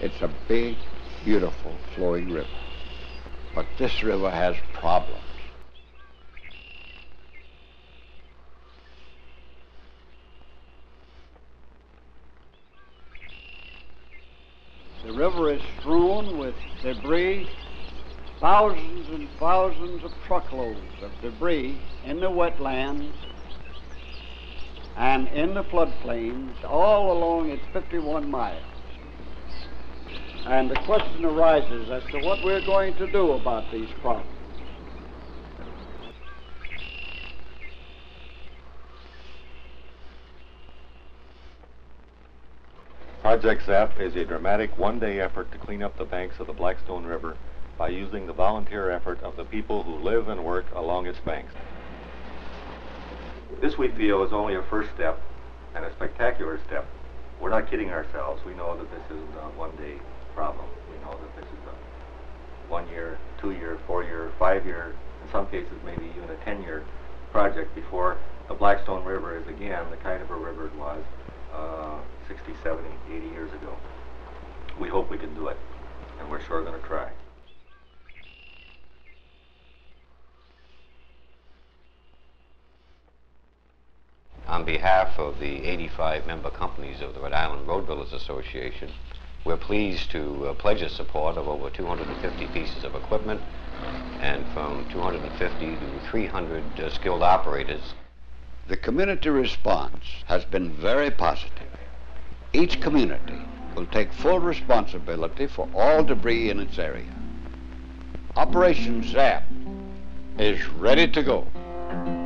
It's 0.00 0.20
a 0.20 0.30
big, 0.48 0.76
beautiful, 1.24 1.74
flowing 1.94 2.30
river. 2.30 2.46
But 3.54 3.66
this 3.78 4.02
river 4.02 4.30
has 4.30 4.56
problems. 4.72 5.24
river 15.14 15.52
is 15.52 15.62
strewn 15.78 16.38
with 16.38 16.54
debris, 16.82 17.48
thousands 18.54 19.08
and 19.08 19.28
thousands 19.40 20.04
of 20.04 20.12
truckloads 20.28 20.78
of 21.02 21.10
debris 21.20 21.76
in 22.04 22.20
the 22.20 22.30
wetlands 22.30 23.12
and 24.96 25.26
in 25.26 25.54
the 25.54 25.64
floodplains 25.64 26.52
all 26.62 27.10
along 27.10 27.50
its 27.50 27.64
51 27.72 28.30
miles. 28.30 28.62
And 30.46 30.70
the 30.70 30.76
question 30.86 31.24
arises 31.24 31.90
as 31.90 32.04
to 32.12 32.24
what 32.24 32.44
we're 32.44 32.64
going 32.64 32.94
to 32.98 33.10
do 33.10 33.32
about 33.32 33.72
these 33.72 33.88
problems. 34.00 34.30
Project 43.20 43.66
ZAP 43.66 43.98
is 43.98 44.14
a 44.14 44.24
dramatic 44.24 44.78
one-day 44.78 45.18
effort 45.18 45.50
to 45.50 45.58
clean 45.58 45.82
up 45.82 45.98
the 45.98 46.04
banks 46.04 46.36
of 46.38 46.46
the 46.46 46.52
Blackstone 46.52 47.04
River 47.04 47.36
by 47.76 47.88
using 47.88 48.26
the 48.26 48.32
volunteer 48.32 48.90
effort 48.90 49.22
of 49.22 49.36
the 49.36 49.44
people 49.44 49.82
who 49.82 49.96
live 49.96 50.28
and 50.28 50.44
work 50.44 50.66
along 50.74 51.06
its 51.06 51.18
banks. 51.20 51.52
This 53.60 53.76
we 53.78 53.88
feel 53.88 54.22
is 54.22 54.32
only 54.32 54.54
a 54.54 54.62
first 54.64 54.90
step 54.94 55.20
and 55.74 55.84
a 55.84 55.92
spectacular 55.92 56.60
step. 56.66 56.86
We're 57.40 57.50
not 57.50 57.70
kidding 57.70 57.90
ourselves. 57.90 58.44
We 58.44 58.54
know 58.54 58.76
that 58.76 58.90
this 58.90 59.16
is 59.16 59.22
a 59.36 59.48
one-day 59.58 59.96
problem. 60.34 60.66
We 60.90 60.98
know 61.04 61.12
that 61.12 61.36
this 61.36 61.44
is 61.44 61.58
a 61.66 62.70
one-year, 62.70 63.18
two-year, 63.40 63.78
four-year, 63.86 64.32
five-year, 64.38 64.94
in 65.24 65.32
some 65.32 65.46
cases 65.46 65.72
maybe 65.84 66.10
even 66.16 66.30
a 66.30 66.36
10-year 66.48 66.84
project 67.32 67.74
before 67.74 68.18
the 68.48 68.54
Blackstone 68.54 69.04
River 69.04 69.38
is 69.38 69.46
again 69.48 69.90
the 69.90 69.96
kind 69.96 70.22
of 70.22 70.30
a 70.30 70.36
river 70.36 70.66
it 70.66 70.74
was 70.76 71.02
uh, 71.52 71.98
60, 72.28 72.52
70, 72.62 72.88
80 73.10 73.26
years 73.28 73.52
ago. 73.52 73.76
We 74.78 74.88
hope 74.88 75.10
we 75.10 75.18
can 75.18 75.34
do 75.34 75.48
it, 75.48 75.56
and 76.20 76.30
we're 76.30 76.42
sure 76.42 76.62
going 76.62 76.80
to 76.80 76.86
try. 76.86 77.10
On 84.46 84.64
behalf 84.64 85.18
of 85.18 85.40
the 85.40 85.64
85 85.64 86.26
member 86.26 86.50
companies 86.50 87.00
of 87.00 87.14
the 87.14 87.20
Rhode 87.20 87.32
Island 87.32 87.66
Road 87.66 87.86
Builders 87.86 88.12
Association, 88.12 88.90
we're 89.44 89.56
pleased 89.56 90.10
to 90.10 90.48
uh, 90.48 90.54
pledge 90.54 90.82
a 90.82 90.88
support 90.88 91.36
of 91.36 91.48
over 91.48 91.70
250 91.70 92.46
pieces 92.48 92.84
of 92.84 92.94
equipment 92.94 93.40
and 94.20 94.44
from 94.52 94.86
250 94.90 95.66
to 95.66 96.10
300 96.10 96.80
uh, 96.80 96.90
skilled 96.90 97.22
operators. 97.22 97.94
The 98.68 98.76
community 98.76 99.28
response 99.28 100.04
has 100.26 100.44
been 100.44 100.70
very 100.72 101.10
positive. 101.10 101.68
Each 102.52 102.80
community 102.80 103.40
will 103.74 103.86
take 103.86 104.12
full 104.12 104.40
responsibility 104.40 105.46
for 105.46 105.68
all 105.74 106.04
debris 106.04 106.50
in 106.50 106.60
its 106.60 106.78
area. 106.78 107.12
Operation 108.36 109.02
ZAP 109.02 109.44
is 110.38 110.66
ready 110.68 111.08
to 111.08 111.22
go. 111.22 112.23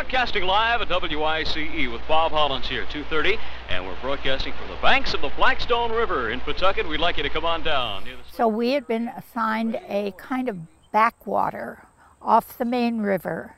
Broadcasting 0.00 0.44
live 0.44 0.80
at 0.80 0.88
WICE 0.88 1.56
with 1.92 2.00
Bob 2.08 2.32
Hollins 2.32 2.66
here, 2.66 2.86
2.30, 2.86 3.38
and 3.68 3.86
we're 3.86 4.00
broadcasting 4.00 4.54
from 4.54 4.68
the 4.68 4.80
banks 4.80 5.12
of 5.12 5.20
the 5.20 5.28
Blackstone 5.36 5.92
River 5.92 6.30
in 6.30 6.40
Pawtucket. 6.40 6.88
We'd 6.88 7.00
like 7.00 7.18
you 7.18 7.22
to 7.22 7.28
come 7.28 7.44
on 7.44 7.62
down. 7.62 8.04
So 8.32 8.48
we 8.48 8.70
had 8.70 8.86
been 8.86 9.08
assigned 9.08 9.78
a 9.86 10.14
kind 10.16 10.48
of 10.48 10.56
backwater 10.90 11.86
off 12.22 12.56
the 12.56 12.64
main 12.64 13.02
river 13.02 13.54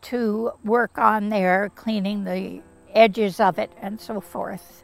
to 0.00 0.52
work 0.64 0.96
on 0.96 1.28
there, 1.28 1.70
cleaning 1.74 2.24
the 2.24 2.62
edges 2.94 3.38
of 3.38 3.58
it 3.58 3.70
and 3.82 4.00
so 4.00 4.22
forth. 4.22 4.82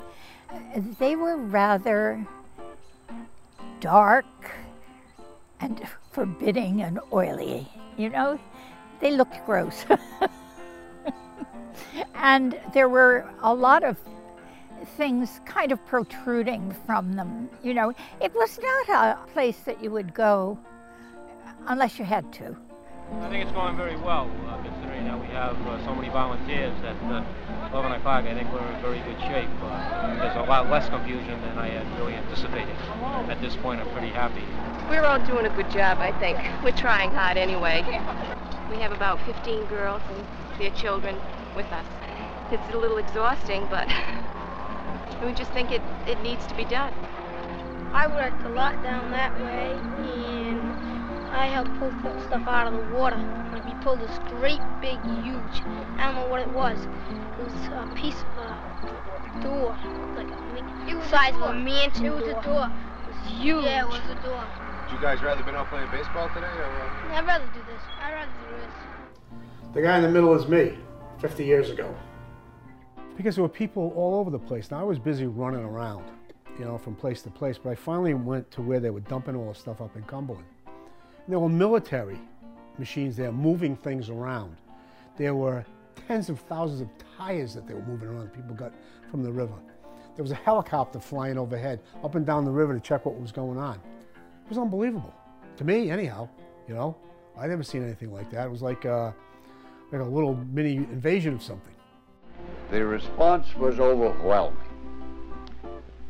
They 0.99 1.16
were 1.16 1.38
rather 1.38 2.26
dark 3.80 4.26
and 5.58 5.80
forbidding 6.11 6.82
and 6.82 7.00
oily. 7.11 7.66
You 7.96 8.11
know, 8.11 8.38
they 9.00 9.11
looked 9.11 9.38
gross. 9.46 9.87
and 12.14 12.59
there 12.73 12.88
were 12.88 13.29
a 13.43 13.55
lot 13.55 13.85
of 13.85 13.97
things 14.97 15.41
kind 15.45 15.73
of 15.73 15.85
protruding 15.87 16.75
from 16.87 17.14
them. 17.14 17.49
You 17.62 17.75
know, 17.75 17.95
it 18.21 18.35
was 18.35 18.59
not 18.59 18.88
a 18.88 19.19
place 19.33 19.59
that 19.61 19.83
you 19.83 19.91
would 19.91 20.14
go 20.14 20.59
unless 21.67 21.99
you 21.99 22.05
had 22.05 22.33
to. 22.35 22.57
I 23.21 23.29
think 23.29 23.45
it's 23.45 23.52
going 23.52 23.76
very 23.76 23.97
well, 23.97 24.31
uh, 24.49 24.62
considering 24.62 25.05
that 25.05 25.21
we 25.21 25.26
have 25.29 25.55
uh, 25.67 25.85
so 25.85 25.95
many 25.95 26.09
volunteers 26.09 26.75
at 26.83 26.97
uh, 27.12 27.23
11 27.73 27.93
o'clock. 27.93 28.25
I 28.25 28.35
think 28.35 28.50
we're 28.52 28.67
in 28.67 28.81
very 28.81 29.00
good 29.00 29.21
shape. 29.21 29.50
Uh, 29.61 30.14
there's 30.17 30.37
a 30.37 30.49
lot 30.49 30.71
less 30.71 30.88
confusion 30.88 31.41
than 31.43 31.59
I 31.59 31.69
had 31.69 31.99
really 31.99 32.14
anticipated. 32.14 32.75
At 33.29 33.41
this 33.43 33.55
point, 33.57 33.81
I'm 33.81 33.91
pretty 33.91 34.09
happy. 34.09 34.43
We're 34.88 35.05
all 35.05 35.25
doing 35.26 35.47
a 35.47 35.55
good 35.55 35.71
job, 35.71 35.99
I 35.99 36.12
think. 36.19 36.38
We're 36.64 36.76
trying 36.76 37.11
hard 37.11 37.37
anyway. 37.37 37.83
We 38.71 38.79
have 38.79 38.93
about 38.93 39.21
15 39.26 39.67
girls 39.67 40.00
and 40.09 40.26
their 40.59 40.71
children 40.71 41.17
with 41.54 41.66
us. 41.73 41.87
It's 42.50 42.75
a 42.75 42.78
little 42.78 42.99
exhausting, 42.99 43.66
but 43.71 43.88
we 45.25 45.32
just 45.32 45.50
think 45.52 45.71
it, 45.71 45.82
it 46.06 46.21
needs 46.23 46.47
to 46.47 46.54
be 46.54 46.64
done. 46.64 46.92
I 47.92 48.06
worked 48.06 48.42
a 48.44 48.49
lot 48.49 48.82
down 48.82 49.11
that 49.11 49.35
way, 49.40 49.73
and 49.73 50.61
I 51.30 51.47
helped 51.47 51.78
pull 51.78 52.21
stuff 52.26 52.47
out 52.47 52.66
of 52.66 52.75
the 52.75 52.94
water. 52.94 53.18
Like 53.52 53.64
we 53.64 53.75
pulled 53.85 54.00
this 54.00 54.18
great, 54.40 54.61
big, 54.80 54.99
huge, 55.25 55.62
I 55.99 56.06
don't 56.06 56.14
know 56.14 56.26
what 56.28 56.40
it 56.40 56.49
was. 56.49 56.78
It 56.80 57.44
was 57.44 57.52
a 57.68 57.92
piece 57.94 58.21
of 58.21 58.38
a 58.38 59.42
door, 59.42 59.76
like 60.16 60.28
a 60.30 60.88
it 60.88 60.94
was 60.97 61.06
size 61.06 61.35
of 61.35 61.42
a 61.42 61.54
mansion 61.54 62.06
It 62.06 62.14
was 62.14 62.25
door. 62.25 62.40
a 62.40 62.42
door. 62.44 62.66
It 62.66 63.09
was 63.09 63.32
huge. 63.40 63.64
Yeah, 63.64 63.82
it 63.82 63.88
was 63.88 64.00
a 64.11 64.14
door. 64.26 64.44
Would 64.85 64.92
you 64.92 65.00
guys 65.00 65.23
rather 65.23 65.42
been 65.42 65.54
out 65.54 65.68
playing 65.68 65.90
baseball 65.90 66.28
today, 66.35 66.47
or 66.47 66.68
what? 66.68 67.16
I'd 67.16 67.26
rather 67.26 67.44
do 67.54 67.61
this. 67.68 67.80
I'd 68.02 68.12
rather 68.12 68.32
do 68.49 68.56
this. 68.56 69.75
The 69.75 69.82
guy 69.82 69.97
in 69.97 70.02
the 70.02 70.11
middle 70.11 70.35
is 70.35 70.49
me, 70.49 70.76
50 71.23 71.45
years 71.45 71.71
ago. 71.71 71.95
Because 73.17 73.37
there 73.37 73.45
were 73.45 73.49
people 73.49 73.93
all 73.95 74.17
over 74.17 74.29
the 74.29 74.41
place. 74.41 74.73
Now 74.73 74.81
I 74.81 74.83
was 74.83 74.99
busy 74.99 75.26
running 75.26 75.62
around, 75.62 76.05
you 76.59 76.64
know, 76.64 76.76
from 76.76 76.97
place 76.97 77.23
to 77.23 77.31
place, 77.31 77.59
but 77.62 77.71
I 77.71 77.76
finally 77.76 78.12
went 78.12 78.50
to 78.50 78.61
where 78.61 78.81
they 78.81 78.91
were 78.91 79.00
dumping 79.00 79.37
all 79.37 79.52
the 79.52 79.55
stuff 79.55 79.81
up 79.81 79.95
in 79.95 80.02
Cumberland. 80.02 80.45
And 80.67 81.29
there 81.29 81.38
were 81.38 81.49
military 81.49 82.19
machines 82.76 83.17
there 83.17 83.31
moving 83.31 83.76
things 83.76 84.11
around. 84.11 84.57
There 85.17 85.37
were 85.37 85.64
tens 86.09 86.29
of 86.29 86.41
thousands 86.41 86.81
of 86.81 86.88
tires 87.17 87.55
that 87.55 87.69
they 87.69 87.75
were 87.75 87.83
moving 87.83 88.09
around 88.09 88.33
people 88.33 88.57
got 88.57 88.73
from 89.09 89.23
the 89.23 89.31
river. 89.31 89.55
There 90.17 90.25
was 90.25 90.33
a 90.33 90.37
helicopter 90.37 90.99
flying 90.99 91.38
overhead 91.38 91.79
up 92.02 92.17
and 92.17 92.26
down 92.26 92.45
the 92.45 92.50
river 92.50 92.75
to 92.75 92.81
check 92.81 93.07
what 93.07 93.14
was 93.21 93.31
going 93.31 93.59
on. 93.59 93.76
It 93.76 94.49
was 94.49 94.59
unbelievable. 94.59 95.14
To 95.59 95.64
me, 95.64 95.88
anyhow, 95.88 96.29
you 96.67 96.75
know. 96.75 96.97
I'd 97.38 97.49
never 97.49 97.62
seen 97.62 97.83
anything 97.83 98.12
like 98.12 98.31
that. 98.33 98.47
It 98.47 98.50
was 98.50 98.61
like, 98.61 98.85
uh, 98.85 99.13
like 99.93 100.00
a 100.00 100.05
little 100.05 100.35
mini 100.50 100.76
invasion 100.76 101.35
of 101.35 101.43
something. 101.43 101.75
The 102.71 102.85
response 102.85 103.55
was 103.57 103.78
overwhelming. 103.78 104.57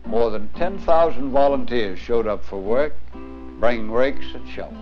More 0.06 0.30
than 0.30 0.48
10,000 0.50 1.30
volunteers 1.30 1.98
showed 1.98 2.28
up 2.28 2.44
for 2.44 2.60
work, 2.60 2.94
bringing 3.58 3.90
rakes 3.90 4.26
and 4.34 4.48
shovels. 4.48 4.78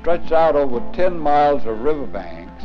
Stretched 0.00 0.32
out 0.32 0.56
over 0.56 0.82
10 0.92 1.18
miles 1.18 1.64
of 1.64 1.80
riverbanks, 1.80 2.64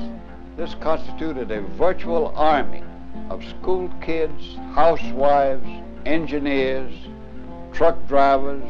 this 0.58 0.76
constituted 0.76 1.50
a 1.52 1.62
virtual 1.62 2.34
army 2.36 2.84
of 3.30 3.44
school 3.46 3.89
kids, 4.02 4.56
housewives, 4.74 5.67
engineers, 6.06 6.94
truck 7.72 8.06
drivers, 8.08 8.63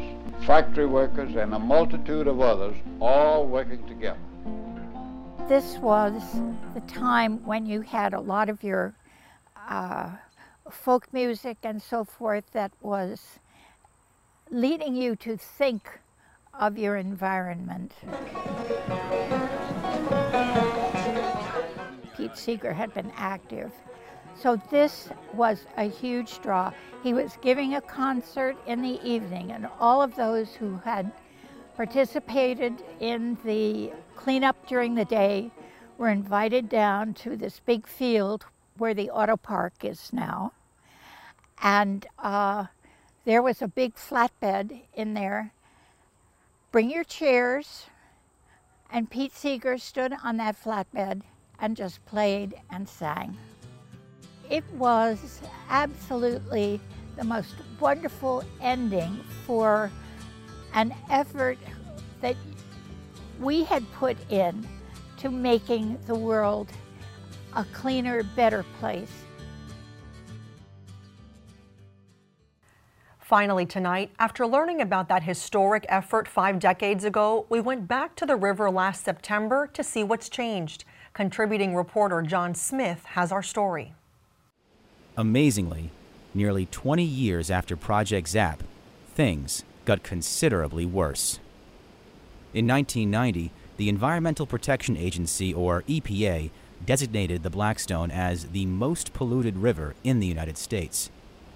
factory 0.46 0.86
workers, 0.86 1.34
and 1.34 1.54
a 1.54 1.58
multitude 1.58 2.28
of 2.28 2.40
others 2.40 2.76
all 3.00 3.46
working 3.46 3.84
together. 3.88 4.18
This 5.48 5.76
was 5.78 6.22
the 6.74 6.80
time 6.86 7.44
when 7.44 7.66
you 7.66 7.82
had 7.82 8.14
a 8.14 8.20
lot 8.20 8.48
of 8.48 8.62
your 8.62 8.94
uh, 9.68 10.10
folk 10.70 11.12
music 11.12 11.58
and 11.62 11.82
so 11.82 12.04
forth 12.04 12.44
that 12.52 12.72
was 12.80 13.38
leading 14.50 14.94
you 14.94 15.16
to 15.16 15.36
think 15.36 16.00
of 16.58 16.78
your 16.78 16.96
environment. 16.96 17.92
Pete 22.16 22.36
Seeger 22.36 22.72
had 22.72 22.94
been 22.94 23.12
active. 23.16 23.72
So 24.34 24.60
this 24.70 25.08
was 25.34 25.66
a 25.76 25.84
huge 25.84 26.40
draw. 26.40 26.72
He 27.02 27.12
was 27.12 27.36
giving 27.42 27.74
a 27.74 27.80
concert 27.80 28.56
in 28.66 28.80
the 28.80 29.00
evening, 29.04 29.52
and 29.52 29.68
all 29.78 30.00
of 30.00 30.14
those 30.14 30.54
who 30.54 30.78
had 30.84 31.12
participated 31.76 32.82
in 33.00 33.38
the 33.44 33.92
cleanup 34.16 34.66
during 34.66 34.94
the 34.94 35.04
day 35.04 35.50
were 35.98 36.08
invited 36.08 36.68
down 36.68 37.14
to 37.14 37.36
this 37.36 37.60
big 37.60 37.86
field 37.86 38.44
where 38.76 38.94
the 38.94 39.10
auto 39.10 39.36
park 39.36 39.84
is 39.84 40.12
now. 40.12 40.52
And 41.62 42.06
uh, 42.18 42.66
there 43.24 43.42
was 43.42 43.62
a 43.62 43.68
big 43.68 43.94
flatbed 43.94 44.82
in 44.94 45.14
there. 45.14 45.52
Bring 46.72 46.90
your 46.90 47.04
chairs. 47.04 47.86
And 48.90 49.10
Pete 49.10 49.34
Seeger 49.34 49.78
stood 49.78 50.14
on 50.22 50.36
that 50.38 50.60
flatbed 50.62 51.22
and 51.60 51.76
just 51.76 52.04
played 52.04 52.54
and 52.70 52.88
sang. 52.88 53.36
It 54.50 54.64
was 54.74 55.40
absolutely 55.70 56.80
the 57.16 57.24
most 57.24 57.54
wonderful 57.80 58.44
ending 58.60 59.20
for 59.46 59.90
an 60.74 60.94
effort 61.10 61.58
that 62.20 62.36
we 63.40 63.64
had 63.64 63.90
put 63.92 64.16
in 64.30 64.66
to 65.18 65.30
making 65.30 65.98
the 66.06 66.14
world 66.14 66.70
a 67.54 67.64
cleaner, 67.72 68.22
better 68.22 68.64
place. 68.80 69.10
Finally, 73.18 73.64
tonight, 73.64 74.10
after 74.18 74.46
learning 74.46 74.82
about 74.82 75.08
that 75.08 75.22
historic 75.22 75.86
effort 75.88 76.28
five 76.28 76.58
decades 76.58 77.04
ago, 77.04 77.46
we 77.48 77.60
went 77.60 77.88
back 77.88 78.14
to 78.14 78.26
the 78.26 78.36
river 78.36 78.70
last 78.70 79.04
September 79.04 79.66
to 79.72 79.82
see 79.82 80.04
what's 80.04 80.28
changed. 80.28 80.84
Contributing 81.14 81.74
reporter 81.74 82.20
John 82.22 82.54
Smith 82.54 83.04
has 83.04 83.32
our 83.32 83.42
story. 83.42 83.94
Amazingly, 85.16 85.90
nearly 86.34 86.66
20 86.66 87.02
years 87.02 87.50
after 87.50 87.76
Project 87.76 88.28
ZAP, 88.28 88.62
things 89.14 89.64
got 89.84 90.02
considerably 90.02 90.86
worse. 90.86 91.38
In 92.54 92.66
1990, 92.66 93.50
the 93.76 93.88
Environmental 93.88 94.46
Protection 94.46 94.96
Agency, 94.96 95.52
or 95.54 95.82
EPA, 95.82 96.50
designated 96.84 97.42
the 97.42 97.50
Blackstone 97.50 98.10
as 98.10 98.46
the 98.46 98.66
most 98.66 99.12
polluted 99.12 99.56
river 99.56 99.94
in 100.04 100.20
the 100.20 100.26
United 100.26 100.58
States. 100.58 101.10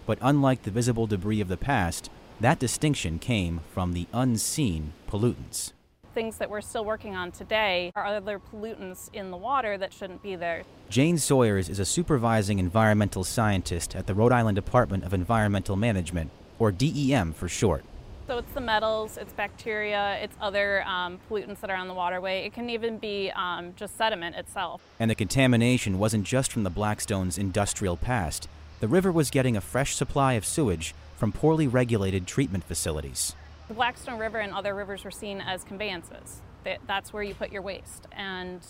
But 0.06 0.18
unlike 0.22 0.62
the 0.62 0.70
visible 0.70 1.06
debris 1.06 1.40
of 1.40 1.48
the 1.48 1.56
past, 1.56 2.10
that 2.40 2.58
distinction 2.58 3.18
came 3.18 3.60
from 3.72 3.92
the 3.92 4.06
unseen 4.12 4.92
pollutants. 5.08 5.72
Things 6.14 6.38
that 6.38 6.48
we're 6.48 6.62
still 6.62 6.84
working 6.84 7.14
on 7.14 7.32
today 7.32 7.92
are 7.94 8.06
other 8.06 8.38
pollutants 8.38 9.10
in 9.12 9.30
the 9.30 9.36
water 9.36 9.76
that 9.76 9.92
shouldn't 9.92 10.22
be 10.22 10.34
there. 10.36 10.62
Jane 10.88 11.18
Sawyers 11.18 11.68
is 11.68 11.78
a 11.78 11.84
supervising 11.84 12.58
environmental 12.58 13.24
scientist 13.24 13.94
at 13.94 14.06
the 14.06 14.14
Rhode 14.14 14.32
Island 14.32 14.56
Department 14.56 15.04
of 15.04 15.12
Environmental 15.12 15.76
Management, 15.76 16.30
or 16.58 16.72
DEM 16.72 17.34
for 17.34 17.48
short. 17.48 17.84
So 18.26 18.38
it's 18.38 18.52
the 18.54 18.60
metals, 18.60 19.18
it's 19.18 19.32
bacteria, 19.32 20.18
it's 20.20 20.36
other 20.40 20.82
um, 20.82 21.20
pollutants 21.30 21.60
that 21.60 21.70
are 21.70 21.76
on 21.76 21.86
the 21.86 21.94
waterway. 21.94 22.44
It 22.44 22.52
can 22.52 22.68
even 22.68 22.98
be 22.98 23.30
um, 23.30 23.72
just 23.76 23.96
sediment 23.96 24.34
itself. 24.34 24.82
And 24.98 25.08
the 25.08 25.14
contamination 25.14 25.96
wasn't 25.96 26.24
just 26.24 26.50
from 26.50 26.64
the 26.64 26.70
Blackstone's 26.70 27.38
industrial 27.38 27.96
past. 27.96 28.48
The 28.80 28.88
river 28.88 29.12
was 29.12 29.30
getting 29.30 29.56
a 29.56 29.60
fresh 29.60 29.94
supply 29.94 30.32
of 30.32 30.44
sewage 30.44 30.92
from 31.16 31.30
poorly 31.30 31.68
regulated 31.68 32.26
treatment 32.26 32.64
facilities. 32.64 33.36
The 33.68 33.74
Blackstone 33.74 34.18
River 34.18 34.38
and 34.38 34.52
other 34.52 34.74
rivers 34.74 35.04
were 35.04 35.12
seen 35.12 35.40
as 35.40 35.62
conveyances. 35.62 36.42
That's 36.88 37.12
where 37.12 37.22
you 37.22 37.32
put 37.32 37.52
your 37.52 37.62
waste. 37.62 38.08
And 38.10 38.60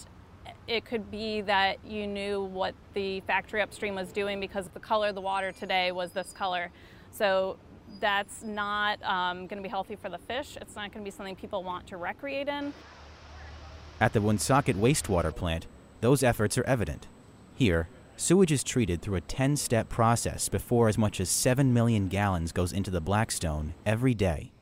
it 0.69 0.85
could 0.85 1.11
be 1.11 1.41
that 1.41 1.79
you 1.83 2.07
knew 2.07 2.43
what 2.43 2.75
the 2.93 3.21
factory 3.21 3.63
upstream 3.63 3.95
was 3.95 4.13
doing 4.13 4.39
because 4.39 4.69
the 4.75 4.81
color 4.81 5.09
of 5.09 5.15
the 5.15 5.23
water 5.23 5.51
today 5.51 5.93
was 5.93 6.13
this 6.13 6.33
color. 6.33 6.71
So 7.11 7.57
that's 8.01 8.43
not 8.43 9.03
um, 9.03 9.47
going 9.47 9.59
to 9.59 9.63
be 9.63 9.69
healthy 9.69 9.97
for 9.97 10.09
the 10.09 10.19
fish. 10.19 10.57
It's 10.61 10.75
not 10.75 10.93
going 10.93 11.05
to 11.05 11.11
be 11.11 11.15
something 11.15 11.37
people 11.37 11.63
want 11.63 11.87
to 11.89 11.97
recreate 11.97 12.49
in. 12.49 12.73
At 14.01 14.13
the 14.13 14.21
Woonsocket 14.21 14.77
wastewater 14.77 15.35
plant, 15.35 15.67
those 16.01 16.23
efforts 16.23 16.59
are 16.59 16.65
evident. 16.65 17.07
Here, 17.55 17.89
sewage 18.17 18.53
is 18.53 18.63
treated 18.63 19.01
through 19.01 19.17
a 19.17 19.21
10 19.23 19.57
step 19.57 19.89
process 19.89 20.49
before 20.49 20.89
as 20.89 20.99
much 20.99 21.21
as 21.21 21.31
7 21.31 21.73
million 21.73 22.09
gallons 22.09 22.53
goes 22.53 22.73
into 22.73 22.91
the 22.91 23.01
Blackstone 23.01 23.75
every 23.87 24.15
day. 24.15 24.53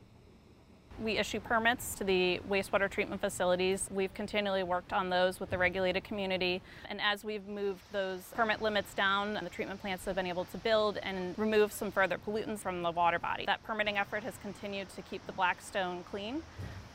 We 1.04 1.18
issue 1.18 1.38
permits 1.38 1.94
to 1.96 2.04
the 2.04 2.40
wastewater 2.48 2.90
treatment 2.90 3.20
facilities. 3.20 3.90
We've 3.92 4.14
continually 4.14 4.62
worked 4.62 4.94
on 4.94 5.10
those 5.10 5.38
with 5.38 5.50
the 5.50 5.58
regulated 5.58 6.02
community. 6.02 6.62
And 6.88 6.98
as 6.98 7.22
we've 7.22 7.46
moved 7.46 7.82
those 7.92 8.22
permit 8.34 8.62
limits 8.62 8.94
down, 8.94 9.34
the 9.34 9.50
treatment 9.50 9.82
plants 9.82 10.06
have 10.06 10.16
been 10.16 10.26
able 10.26 10.46
to 10.46 10.56
build 10.56 10.96
and 11.02 11.38
remove 11.38 11.72
some 11.72 11.92
further 11.92 12.16
pollutants 12.16 12.60
from 12.60 12.80
the 12.80 12.90
water 12.90 13.18
body. 13.18 13.44
That 13.44 13.62
permitting 13.64 13.98
effort 13.98 14.22
has 14.22 14.32
continued 14.40 14.88
to 14.96 15.02
keep 15.02 15.26
the 15.26 15.32
Blackstone 15.32 16.04
clean 16.10 16.42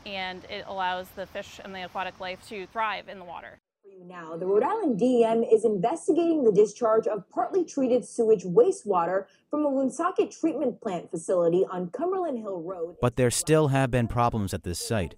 and 0.04 0.44
it 0.46 0.64
allows 0.66 1.08
the 1.10 1.26
fish 1.26 1.60
and 1.62 1.72
the 1.72 1.84
aquatic 1.84 2.18
life 2.18 2.44
to 2.48 2.66
thrive 2.66 3.08
in 3.08 3.20
the 3.20 3.24
water. 3.24 3.58
Now, 4.10 4.36
the 4.36 4.44
Rhode 4.44 4.64
Island 4.64 4.98
DEM 4.98 5.44
is 5.44 5.64
investigating 5.64 6.42
the 6.42 6.50
discharge 6.50 7.06
of 7.06 7.30
partly 7.30 7.64
treated 7.64 8.04
sewage 8.04 8.42
wastewater 8.42 9.26
from 9.48 9.64
a 9.64 9.70
Woonsocket 9.70 10.32
treatment 10.32 10.80
plant 10.80 11.12
facility 11.12 11.64
on 11.70 11.90
Cumberland 11.90 12.38
Hill 12.38 12.60
Road. 12.60 12.96
But 13.00 13.14
there 13.14 13.30
still 13.30 13.68
have 13.68 13.92
been 13.92 14.08
problems 14.08 14.52
at 14.52 14.64
this 14.64 14.80
site. 14.80 15.14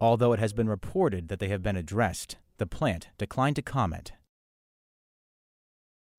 Although 0.00 0.32
it 0.32 0.40
has 0.40 0.52
been 0.52 0.68
reported 0.68 1.28
that 1.28 1.38
they 1.38 1.46
have 1.50 1.62
been 1.62 1.76
addressed, 1.76 2.36
the 2.58 2.66
plant 2.66 3.10
declined 3.16 3.54
to 3.56 3.62
comment. 3.62 4.10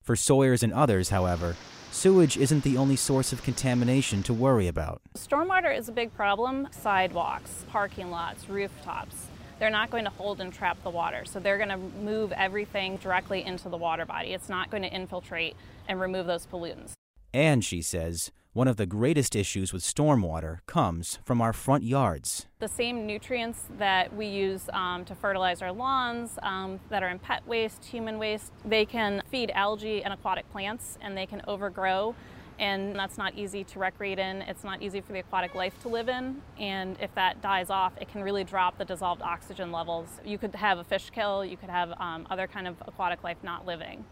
For 0.02 0.16
Sawyers 0.16 0.64
and 0.64 0.72
others, 0.72 1.10
however, 1.10 1.58
sewage 1.92 2.38
isn't 2.38 2.64
the 2.64 2.78
only 2.78 2.96
source 2.96 3.34
of 3.34 3.44
contamination 3.44 4.24
to 4.24 4.34
worry 4.34 4.70
about. 4.70 5.02
Stormwater 5.18 5.78
is 5.78 5.90
a 5.90 5.92
big 5.92 6.16
problem. 6.16 6.70
Sidewalks, 6.72 7.66
parking 7.70 8.12
lots, 8.12 8.48
rooftops 8.48 9.28
they're 9.62 9.70
not 9.70 9.92
going 9.92 10.06
to 10.06 10.10
hold 10.10 10.42
and 10.42 10.52
trap 10.52 10.82
the 10.82 10.90
water. 10.90 11.24
So 11.24 11.40
they're 11.40 11.58
going 11.58 11.70
to 11.70 11.78
move 11.78 12.32
everything 12.32 12.98
directly 12.98 13.46
into 13.46 13.70
the 13.70 13.78
water 13.78 14.08
body. 14.08 14.34
It's 14.34 14.50
not 14.50 14.72
going 14.72 14.82
to 14.82 14.90
infiltrate 14.90 15.56
and 15.88 16.02
remove 16.02 16.26
those 16.26 16.48
pollutants. 16.48 16.94
And 17.32 17.64
she 17.64 17.84
says, 17.84 18.32
one 18.54 18.68
of 18.68 18.78
the 18.78 18.88
greatest 18.88 19.36
issues 19.36 19.72
with 19.72 19.84
stormwater 19.84 20.66
comes 20.66 21.20
from 21.24 21.42
our 21.42 21.54
front 21.54 21.84
yards. 21.84 22.48
The 22.58 22.68
same 22.68 23.06
nutrients 23.06 23.60
that 23.78 24.12
we 24.16 24.26
use 24.26 24.68
um, 24.74 25.06
to 25.06 25.14
fertilize 25.14 25.62
our 25.62 25.72
lawns, 25.72 26.40
um, 26.42 26.80
that 26.90 27.04
are 27.04 27.10
in 27.10 27.20
pet 27.20 27.48
waste, 27.48 27.86
human 27.86 28.18
waste, 28.18 28.52
they 28.66 28.84
can 28.84 29.22
feed 29.30 29.52
algae 29.54 30.04
and 30.04 30.12
aquatic 30.12 30.52
plants 30.52 30.98
and 31.02 31.16
they 31.16 31.28
can 31.28 31.44
overgrow 31.48 32.16
and 32.60 32.96
that's 32.96 33.18
not 33.18 33.36
easy 33.36 33.64
to 33.64 33.80
recreate 33.80 34.20
in. 34.20 34.42
It's 34.44 34.64
not 34.64 34.82
easy 34.82 35.02
for 35.02 35.14
the 35.14 35.20
aquatic 35.20 35.56
life 35.56 35.80
to 35.82 35.90
live 35.90 36.10
in, 36.10 36.42
and 36.60 36.98
if 37.00 37.14
that 37.16 37.42
dies 37.42 37.70
off, 37.70 37.94
it 38.00 38.08
can 38.10 38.22
really 38.24 38.44
drop 38.44 38.78
the 38.78 38.86
dissolved 38.86 39.22
oxygen 39.22 39.72
levels. 39.72 40.08
You 40.26 40.38
could 40.38 40.56
have 40.56 40.78
a 40.78 40.84
fish 40.84 41.10
kill, 41.10 41.44
you 41.46 41.58
could 41.58 41.70
have 41.70 41.94
um, 42.00 42.28
other 42.30 42.48
kind 42.48 42.68
of 42.68 42.76
aquatic 42.88 43.24
life 43.24 43.38
not 43.44 43.66
living. 43.66 44.06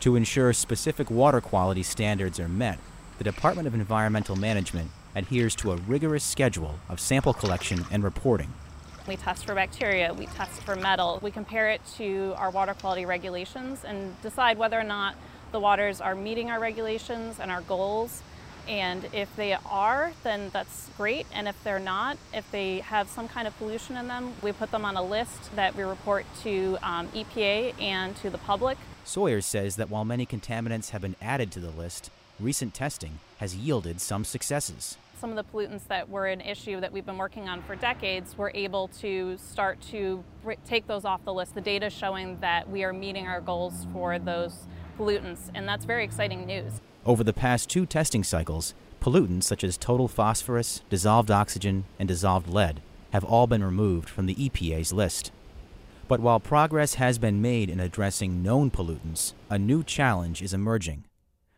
To 0.00 0.14
ensure 0.14 0.52
specific 0.52 1.10
water 1.10 1.40
quality 1.40 1.82
standards 1.82 2.38
are 2.38 2.48
met, 2.48 2.78
the 3.18 3.24
Department 3.24 3.66
of 3.66 3.74
Environmental 3.74 4.36
Management 4.36 4.90
adheres 5.16 5.56
to 5.56 5.72
a 5.72 5.76
rigorous 5.76 6.22
schedule 6.22 6.78
of 6.88 7.00
sample 7.00 7.34
collection 7.34 7.84
and 7.90 8.04
reporting. 8.04 8.52
We 9.08 9.16
test 9.16 9.46
for 9.46 9.54
bacteria, 9.54 10.12
we 10.12 10.26
test 10.26 10.60
for 10.60 10.76
metal. 10.76 11.18
We 11.22 11.30
compare 11.30 11.70
it 11.70 11.80
to 11.96 12.34
our 12.36 12.50
water 12.50 12.74
quality 12.74 13.06
regulations 13.06 13.82
and 13.82 14.20
decide 14.20 14.58
whether 14.58 14.78
or 14.78 14.84
not 14.84 15.16
the 15.50 15.58
waters 15.58 16.02
are 16.02 16.14
meeting 16.14 16.50
our 16.50 16.60
regulations 16.60 17.40
and 17.40 17.50
our 17.50 17.62
goals. 17.62 18.22
And 18.68 19.08
if 19.14 19.34
they 19.34 19.54
are, 19.54 20.12
then 20.24 20.50
that's 20.52 20.90
great. 20.98 21.26
And 21.32 21.48
if 21.48 21.56
they're 21.64 21.78
not, 21.78 22.18
if 22.34 22.50
they 22.50 22.80
have 22.80 23.08
some 23.08 23.28
kind 23.28 23.48
of 23.48 23.56
pollution 23.56 23.96
in 23.96 24.08
them, 24.08 24.34
we 24.42 24.52
put 24.52 24.70
them 24.72 24.84
on 24.84 24.94
a 24.94 25.02
list 25.02 25.56
that 25.56 25.74
we 25.74 25.84
report 25.84 26.26
to 26.42 26.76
um, 26.82 27.08
EPA 27.08 27.80
and 27.80 28.14
to 28.16 28.28
the 28.28 28.36
public. 28.36 28.76
Sawyer 29.04 29.40
says 29.40 29.76
that 29.76 29.88
while 29.88 30.04
many 30.04 30.26
contaminants 30.26 30.90
have 30.90 31.00
been 31.00 31.16
added 31.22 31.50
to 31.52 31.60
the 31.60 31.70
list, 31.70 32.10
recent 32.38 32.74
testing 32.74 33.20
has 33.38 33.56
yielded 33.56 34.02
some 34.02 34.22
successes 34.22 34.98
some 35.18 35.30
of 35.30 35.36
the 35.36 35.44
pollutants 35.44 35.86
that 35.88 36.08
were 36.08 36.26
an 36.26 36.40
issue 36.40 36.80
that 36.80 36.92
we've 36.92 37.06
been 37.06 37.18
working 37.18 37.48
on 37.48 37.62
for 37.62 37.74
decades, 37.74 38.38
we're 38.38 38.52
able 38.54 38.88
to 39.00 39.36
start 39.38 39.80
to 39.90 40.24
take 40.64 40.86
those 40.86 41.04
off 41.04 41.24
the 41.24 41.32
list. 41.34 41.54
The 41.54 41.60
data 41.60 41.90
showing 41.90 42.38
that 42.40 42.70
we 42.70 42.84
are 42.84 42.92
meeting 42.92 43.26
our 43.26 43.40
goals 43.40 43.86
for 43.92 44.18
those 44.18 44.66
pollutants, 44.98 45.50
and 45.54 45.68
that's 45.68 45.84
very 45.84 46.04
exciting 46.04 46.46
news. 46.46 46.80
Over 47.04 47.24
the 47.24 47.32
past 47.32 47.68
two 47.68 47.86
testing 47.86 48.22
cycles, 48.22 48.74
pollutants 49.00 49.44
such 49.44 49.64
as 49.64 49.76
total 49.76 50.08
phosphorus, 50.08 50.82
dissolved 50.90 51.30
oxygen, 51.30 51.84
and 51.98 52.08
dissolved 52.08 52.48
lead 52.48 52.80
have 53.12 53.24
all 53.24 53.46
been 53.46 53.64
removed 53.64 54.08
from 54.08 54.26
the 54.26 54.34
EPA's 54.34 54.92
list. 54.92 55.32
But 56.06 56.20
while 56.20 56.40
progress 56.40 56.94
has 56.94 57.18
been 57.18 57.42
made 57.42 57.68
in 57.68 57.80
addressing 57.80 58.42
known 58.42 58.70
pollutants, 58.70 59.34
a 59.50 59.58
new 59.58 59.82
challenge 59.82 60.42
is 60.42 60.54
emerging. 60.54 61.04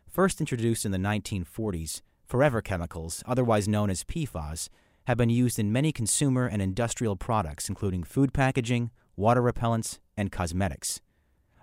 First 0.09 0.41
introduced 0.41 0.85
in 0.85 0.91
the 0.91 0.97
1940s, 0.97 2.01
Forever 2.31 2.61
chemicals, 2.61 3.21
otherwise 3.25 3.67
known 3.67 3.89
as 3.89 4.05
PFAS, 4.05 4.69
have 5.05 5.17
been 5.17 5.29
used 5.29 5.59
in 5.59 5.69
many 5.69 5.91
consumer 5.91 6.45
and 6.47 6.61
industrial 6.61 7.17
products, 7.17 7.67
including 7.67 8.05
food 8.05 8.33
packaging, 8.33 8.89
water 9.17 9.41
repellents, 9.41 9.99
and 10.15 10.31
cosmetics. 10.31 11.01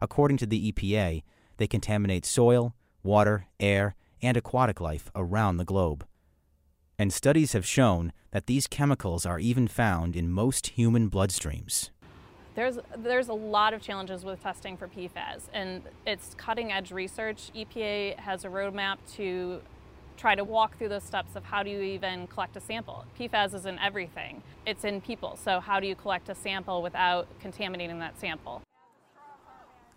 According 0.03 0.37
to 0.37 0.47
the 0.47 0.71
EPA, 0.71 1.23
they 1.57 1.67
contaminate 1.67 2.27
soil, 2.27 2.75
water, 3.03 3.47
air, 3.59 3.95
and 4.21 4.37
aquatic 4.37 4.79
life 4.79 5.11
around 5.15 5.57
the 5.57 5.65
globe. 5.65 6.07
And 6.99 7.15
studies 7.15 7.55
have 7.55 7.65
shown 7.65 8.13
that 8.33 8.47
these 8.47 8.67
chemicals 8.67 9.25
are 9.25 9.39
even 9.39 9.69
found 9.69 10.15
in 10.17 10.31
most 10.31 10.67
human 10.67 11.09
bloodstreams. 11.09 11.89
There's, 12.55 12.79
there's 12.95 13.29
a 13.29 13.33
lot 13.33 13.73
of 13.73 13.81
challenges 13.81 14.23
with 14.23 14.43
testing 14.43 14.77
for 14.77 14.87
PFAS, 14.87 15.45
and 15.55 15.81
it's 16.07 16.35
cutting 16.35 16.73
edge 16.73 16.91
research. 16.91 17.53
EPA 17.57 18.19
has 18.19 18.45
a 18.45 18.49
roadmap 18.49 18.99
to 19.15 19.63
try 20.19 20.35
to 20.35 20.45
walk 20.45 20.77
through 20.77 20.91
those 20.91 21.05
steps 21.05 21.37
of 21.37 21.45
how 21.45 21.63
do 21.63 21.71
you 21.71 21.81
even 21.81 22.27
collect 22.27 22.57
a 22.57 22.61
sample. 22.61 23.05
PFAS 23.19 23.55
is 23.55 23.67
in 23.67 23.79
everything, 23.79 24.43
it's 24.67 24.85
in 24.85 25.01
people. 25.01 25.39
So, 25.43 25.61
how 25.61 25.81
do 25.81 25.87
you 25.87 25.95
collect 25.95 26.29
a 26.29 26.35
sample 26.35 26.83
without 26.83 27.27
contaminating 27.41 27.99
that 28.01 28.19
sample? 28.19 28.63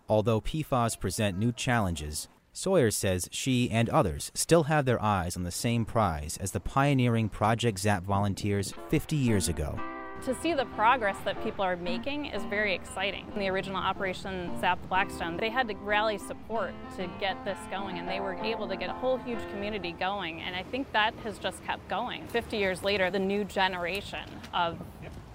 Although 0.08 0.40
PFAS 0.40 0.98
present 0.98 1.38
new 1.38 1.52
challenges, 1.52 2.28
Sawyer 2.52 2.90
says 2.90 3.28
she 3.32 3.70
and 3.70 3.88
others 3.88 4.30
still 4.34 4.64
have 4.64 4.84
their 4.84 5.02
eyes 5.02 5.36
on 5.36 5.42
the 5.42 5.50
same 5.50 5.84
prize 5.84 6.36
as 6.38 6.52
the 6.52 6.60
pioneering 6.60 7.28
Project 7.28 7.78
ZAP 7.78 8.04
volunteers 8.04 8.74
50 8.90 9.16
years 9.16 9.48
ago 9.48 9.78
to 10.24 10.34
see 10.40 10.54
the 10.54 10.64
progress 10.66 11.16
that 11.24 11.42
people 11.42 11.64
are 11.64 11.76
making 11.76 12.26
is 12.26 12.44
very 12.44 12.74
exciting. 12.74 13.26
In 13.34 13.40
the 13.40 13.48
original 13.48 13.76
Operation 13.76 14.58
Zap 14.60 14.78
Blackstone, 14.88 15.36
they 15.36 15.50
had 15.50 15.66
to 15.68 15.74
rally 15.76 16.18
support 16.18 16.72
to 16.96 17.08
get 17.18 17.44
this 17.44 17.58
going, 17.70 17.98
and 17.98 18.08
they 18.08 18.20
were 18.20 18.34
able 18.34 18.68
to 18.68 18.76
get 18.76 18.88
a 18.88 18.92
whole 18.92 19.18
huge 19.18 19.40
community 19.50 19.92
going, 19.92 20.40
and 20.40 20.54
I 20.54 20.62
think 20.62 20.92
that 20.92 21.14
has 21.24 21.38
just 21.38 21.64
kept 21.64 21.88
going. 21.88 22.26
50 22.28 22.56
years 22.56 22.84
later, 22.84 23.10
the 23.10 23.18
new 23.18 23.44
generation 23.44 24.28
of 24.54 24.78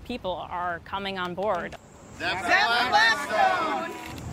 people 0.05 0.47
are 0.49 0.79
coming 0.85 1.19
on 1.19 1.35
board. 1.35 1.75
Zap 2.17 2.89
Blackstone! 2.89 4.26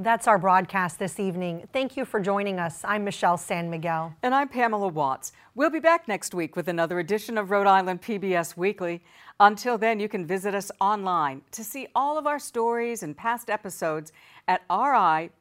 That's 0.00 0.26
our 0.26 0.38
broadcast 0.38 0.98
this 0.98 1.20
evening. 1.20 1.68
Thank 1.74 1.94
you 1.94 2.06
for 2.06 2.20
joining 2.20 2.58
us. 2.58 2.80
I'm 2.84 3.04
Michelle 3.04 3.36
San 3.36 3.68
Miguel. 3.68 4.16
And 4.22 4.34
I'm 4.34 4.48
Pamela 4.48 4.88
Watts. 4.88 5.32
We'll 5.54 5.68
be 5.68 5.78
back 5.78 6.08
next 6.08 6.32
week 6.32 6.56
with 6.56 6.68
another 6.68 7.00
edition 7.00 7.36
of 7.36 7.50
Rhode 7.50 7.66
Island 7.66 8.00
PBS 8.00 8.56
Weekly. 8.56 9.02
Until 9.40 9.76
then, 9.76 10.00
you 10.00 10.08
can 10.08 10.24
visit 10.24 10.54
us 10.54 10.70
online 10.80 11.42
to 11.50 11.62
see 11.62 11.86
all 11.94 12.16
of 12.16 12.26
our 12.26 12.38
stories 12.38 13.02
and 13.02 13.14
past 13.14 13.50
episodes 13.50 14.10
at 14.48 14.66
ripbs.org 14.68 15.36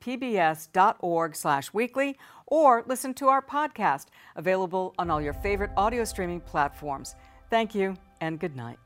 slash 1.38 1.74
weekly 1.74 2.18
or 2.48 2.84
listen 2.86 3.14
to 3.14 3.30
our 3.30 3.42
podcast 3.42 4.08
available 4.36 4.94
on 5.00 5.10
all 5.10 5.22
your 5.22 5.36
favorite 5.36 5.72
audio 5.78 6.04
streaming 6.04 6.42
platforms. 6.42 7.16
Thank 7.50 7.74
you 7.74 7.96
and 8.20 8.38
good 8.38 8.58
night. 8.58 8.78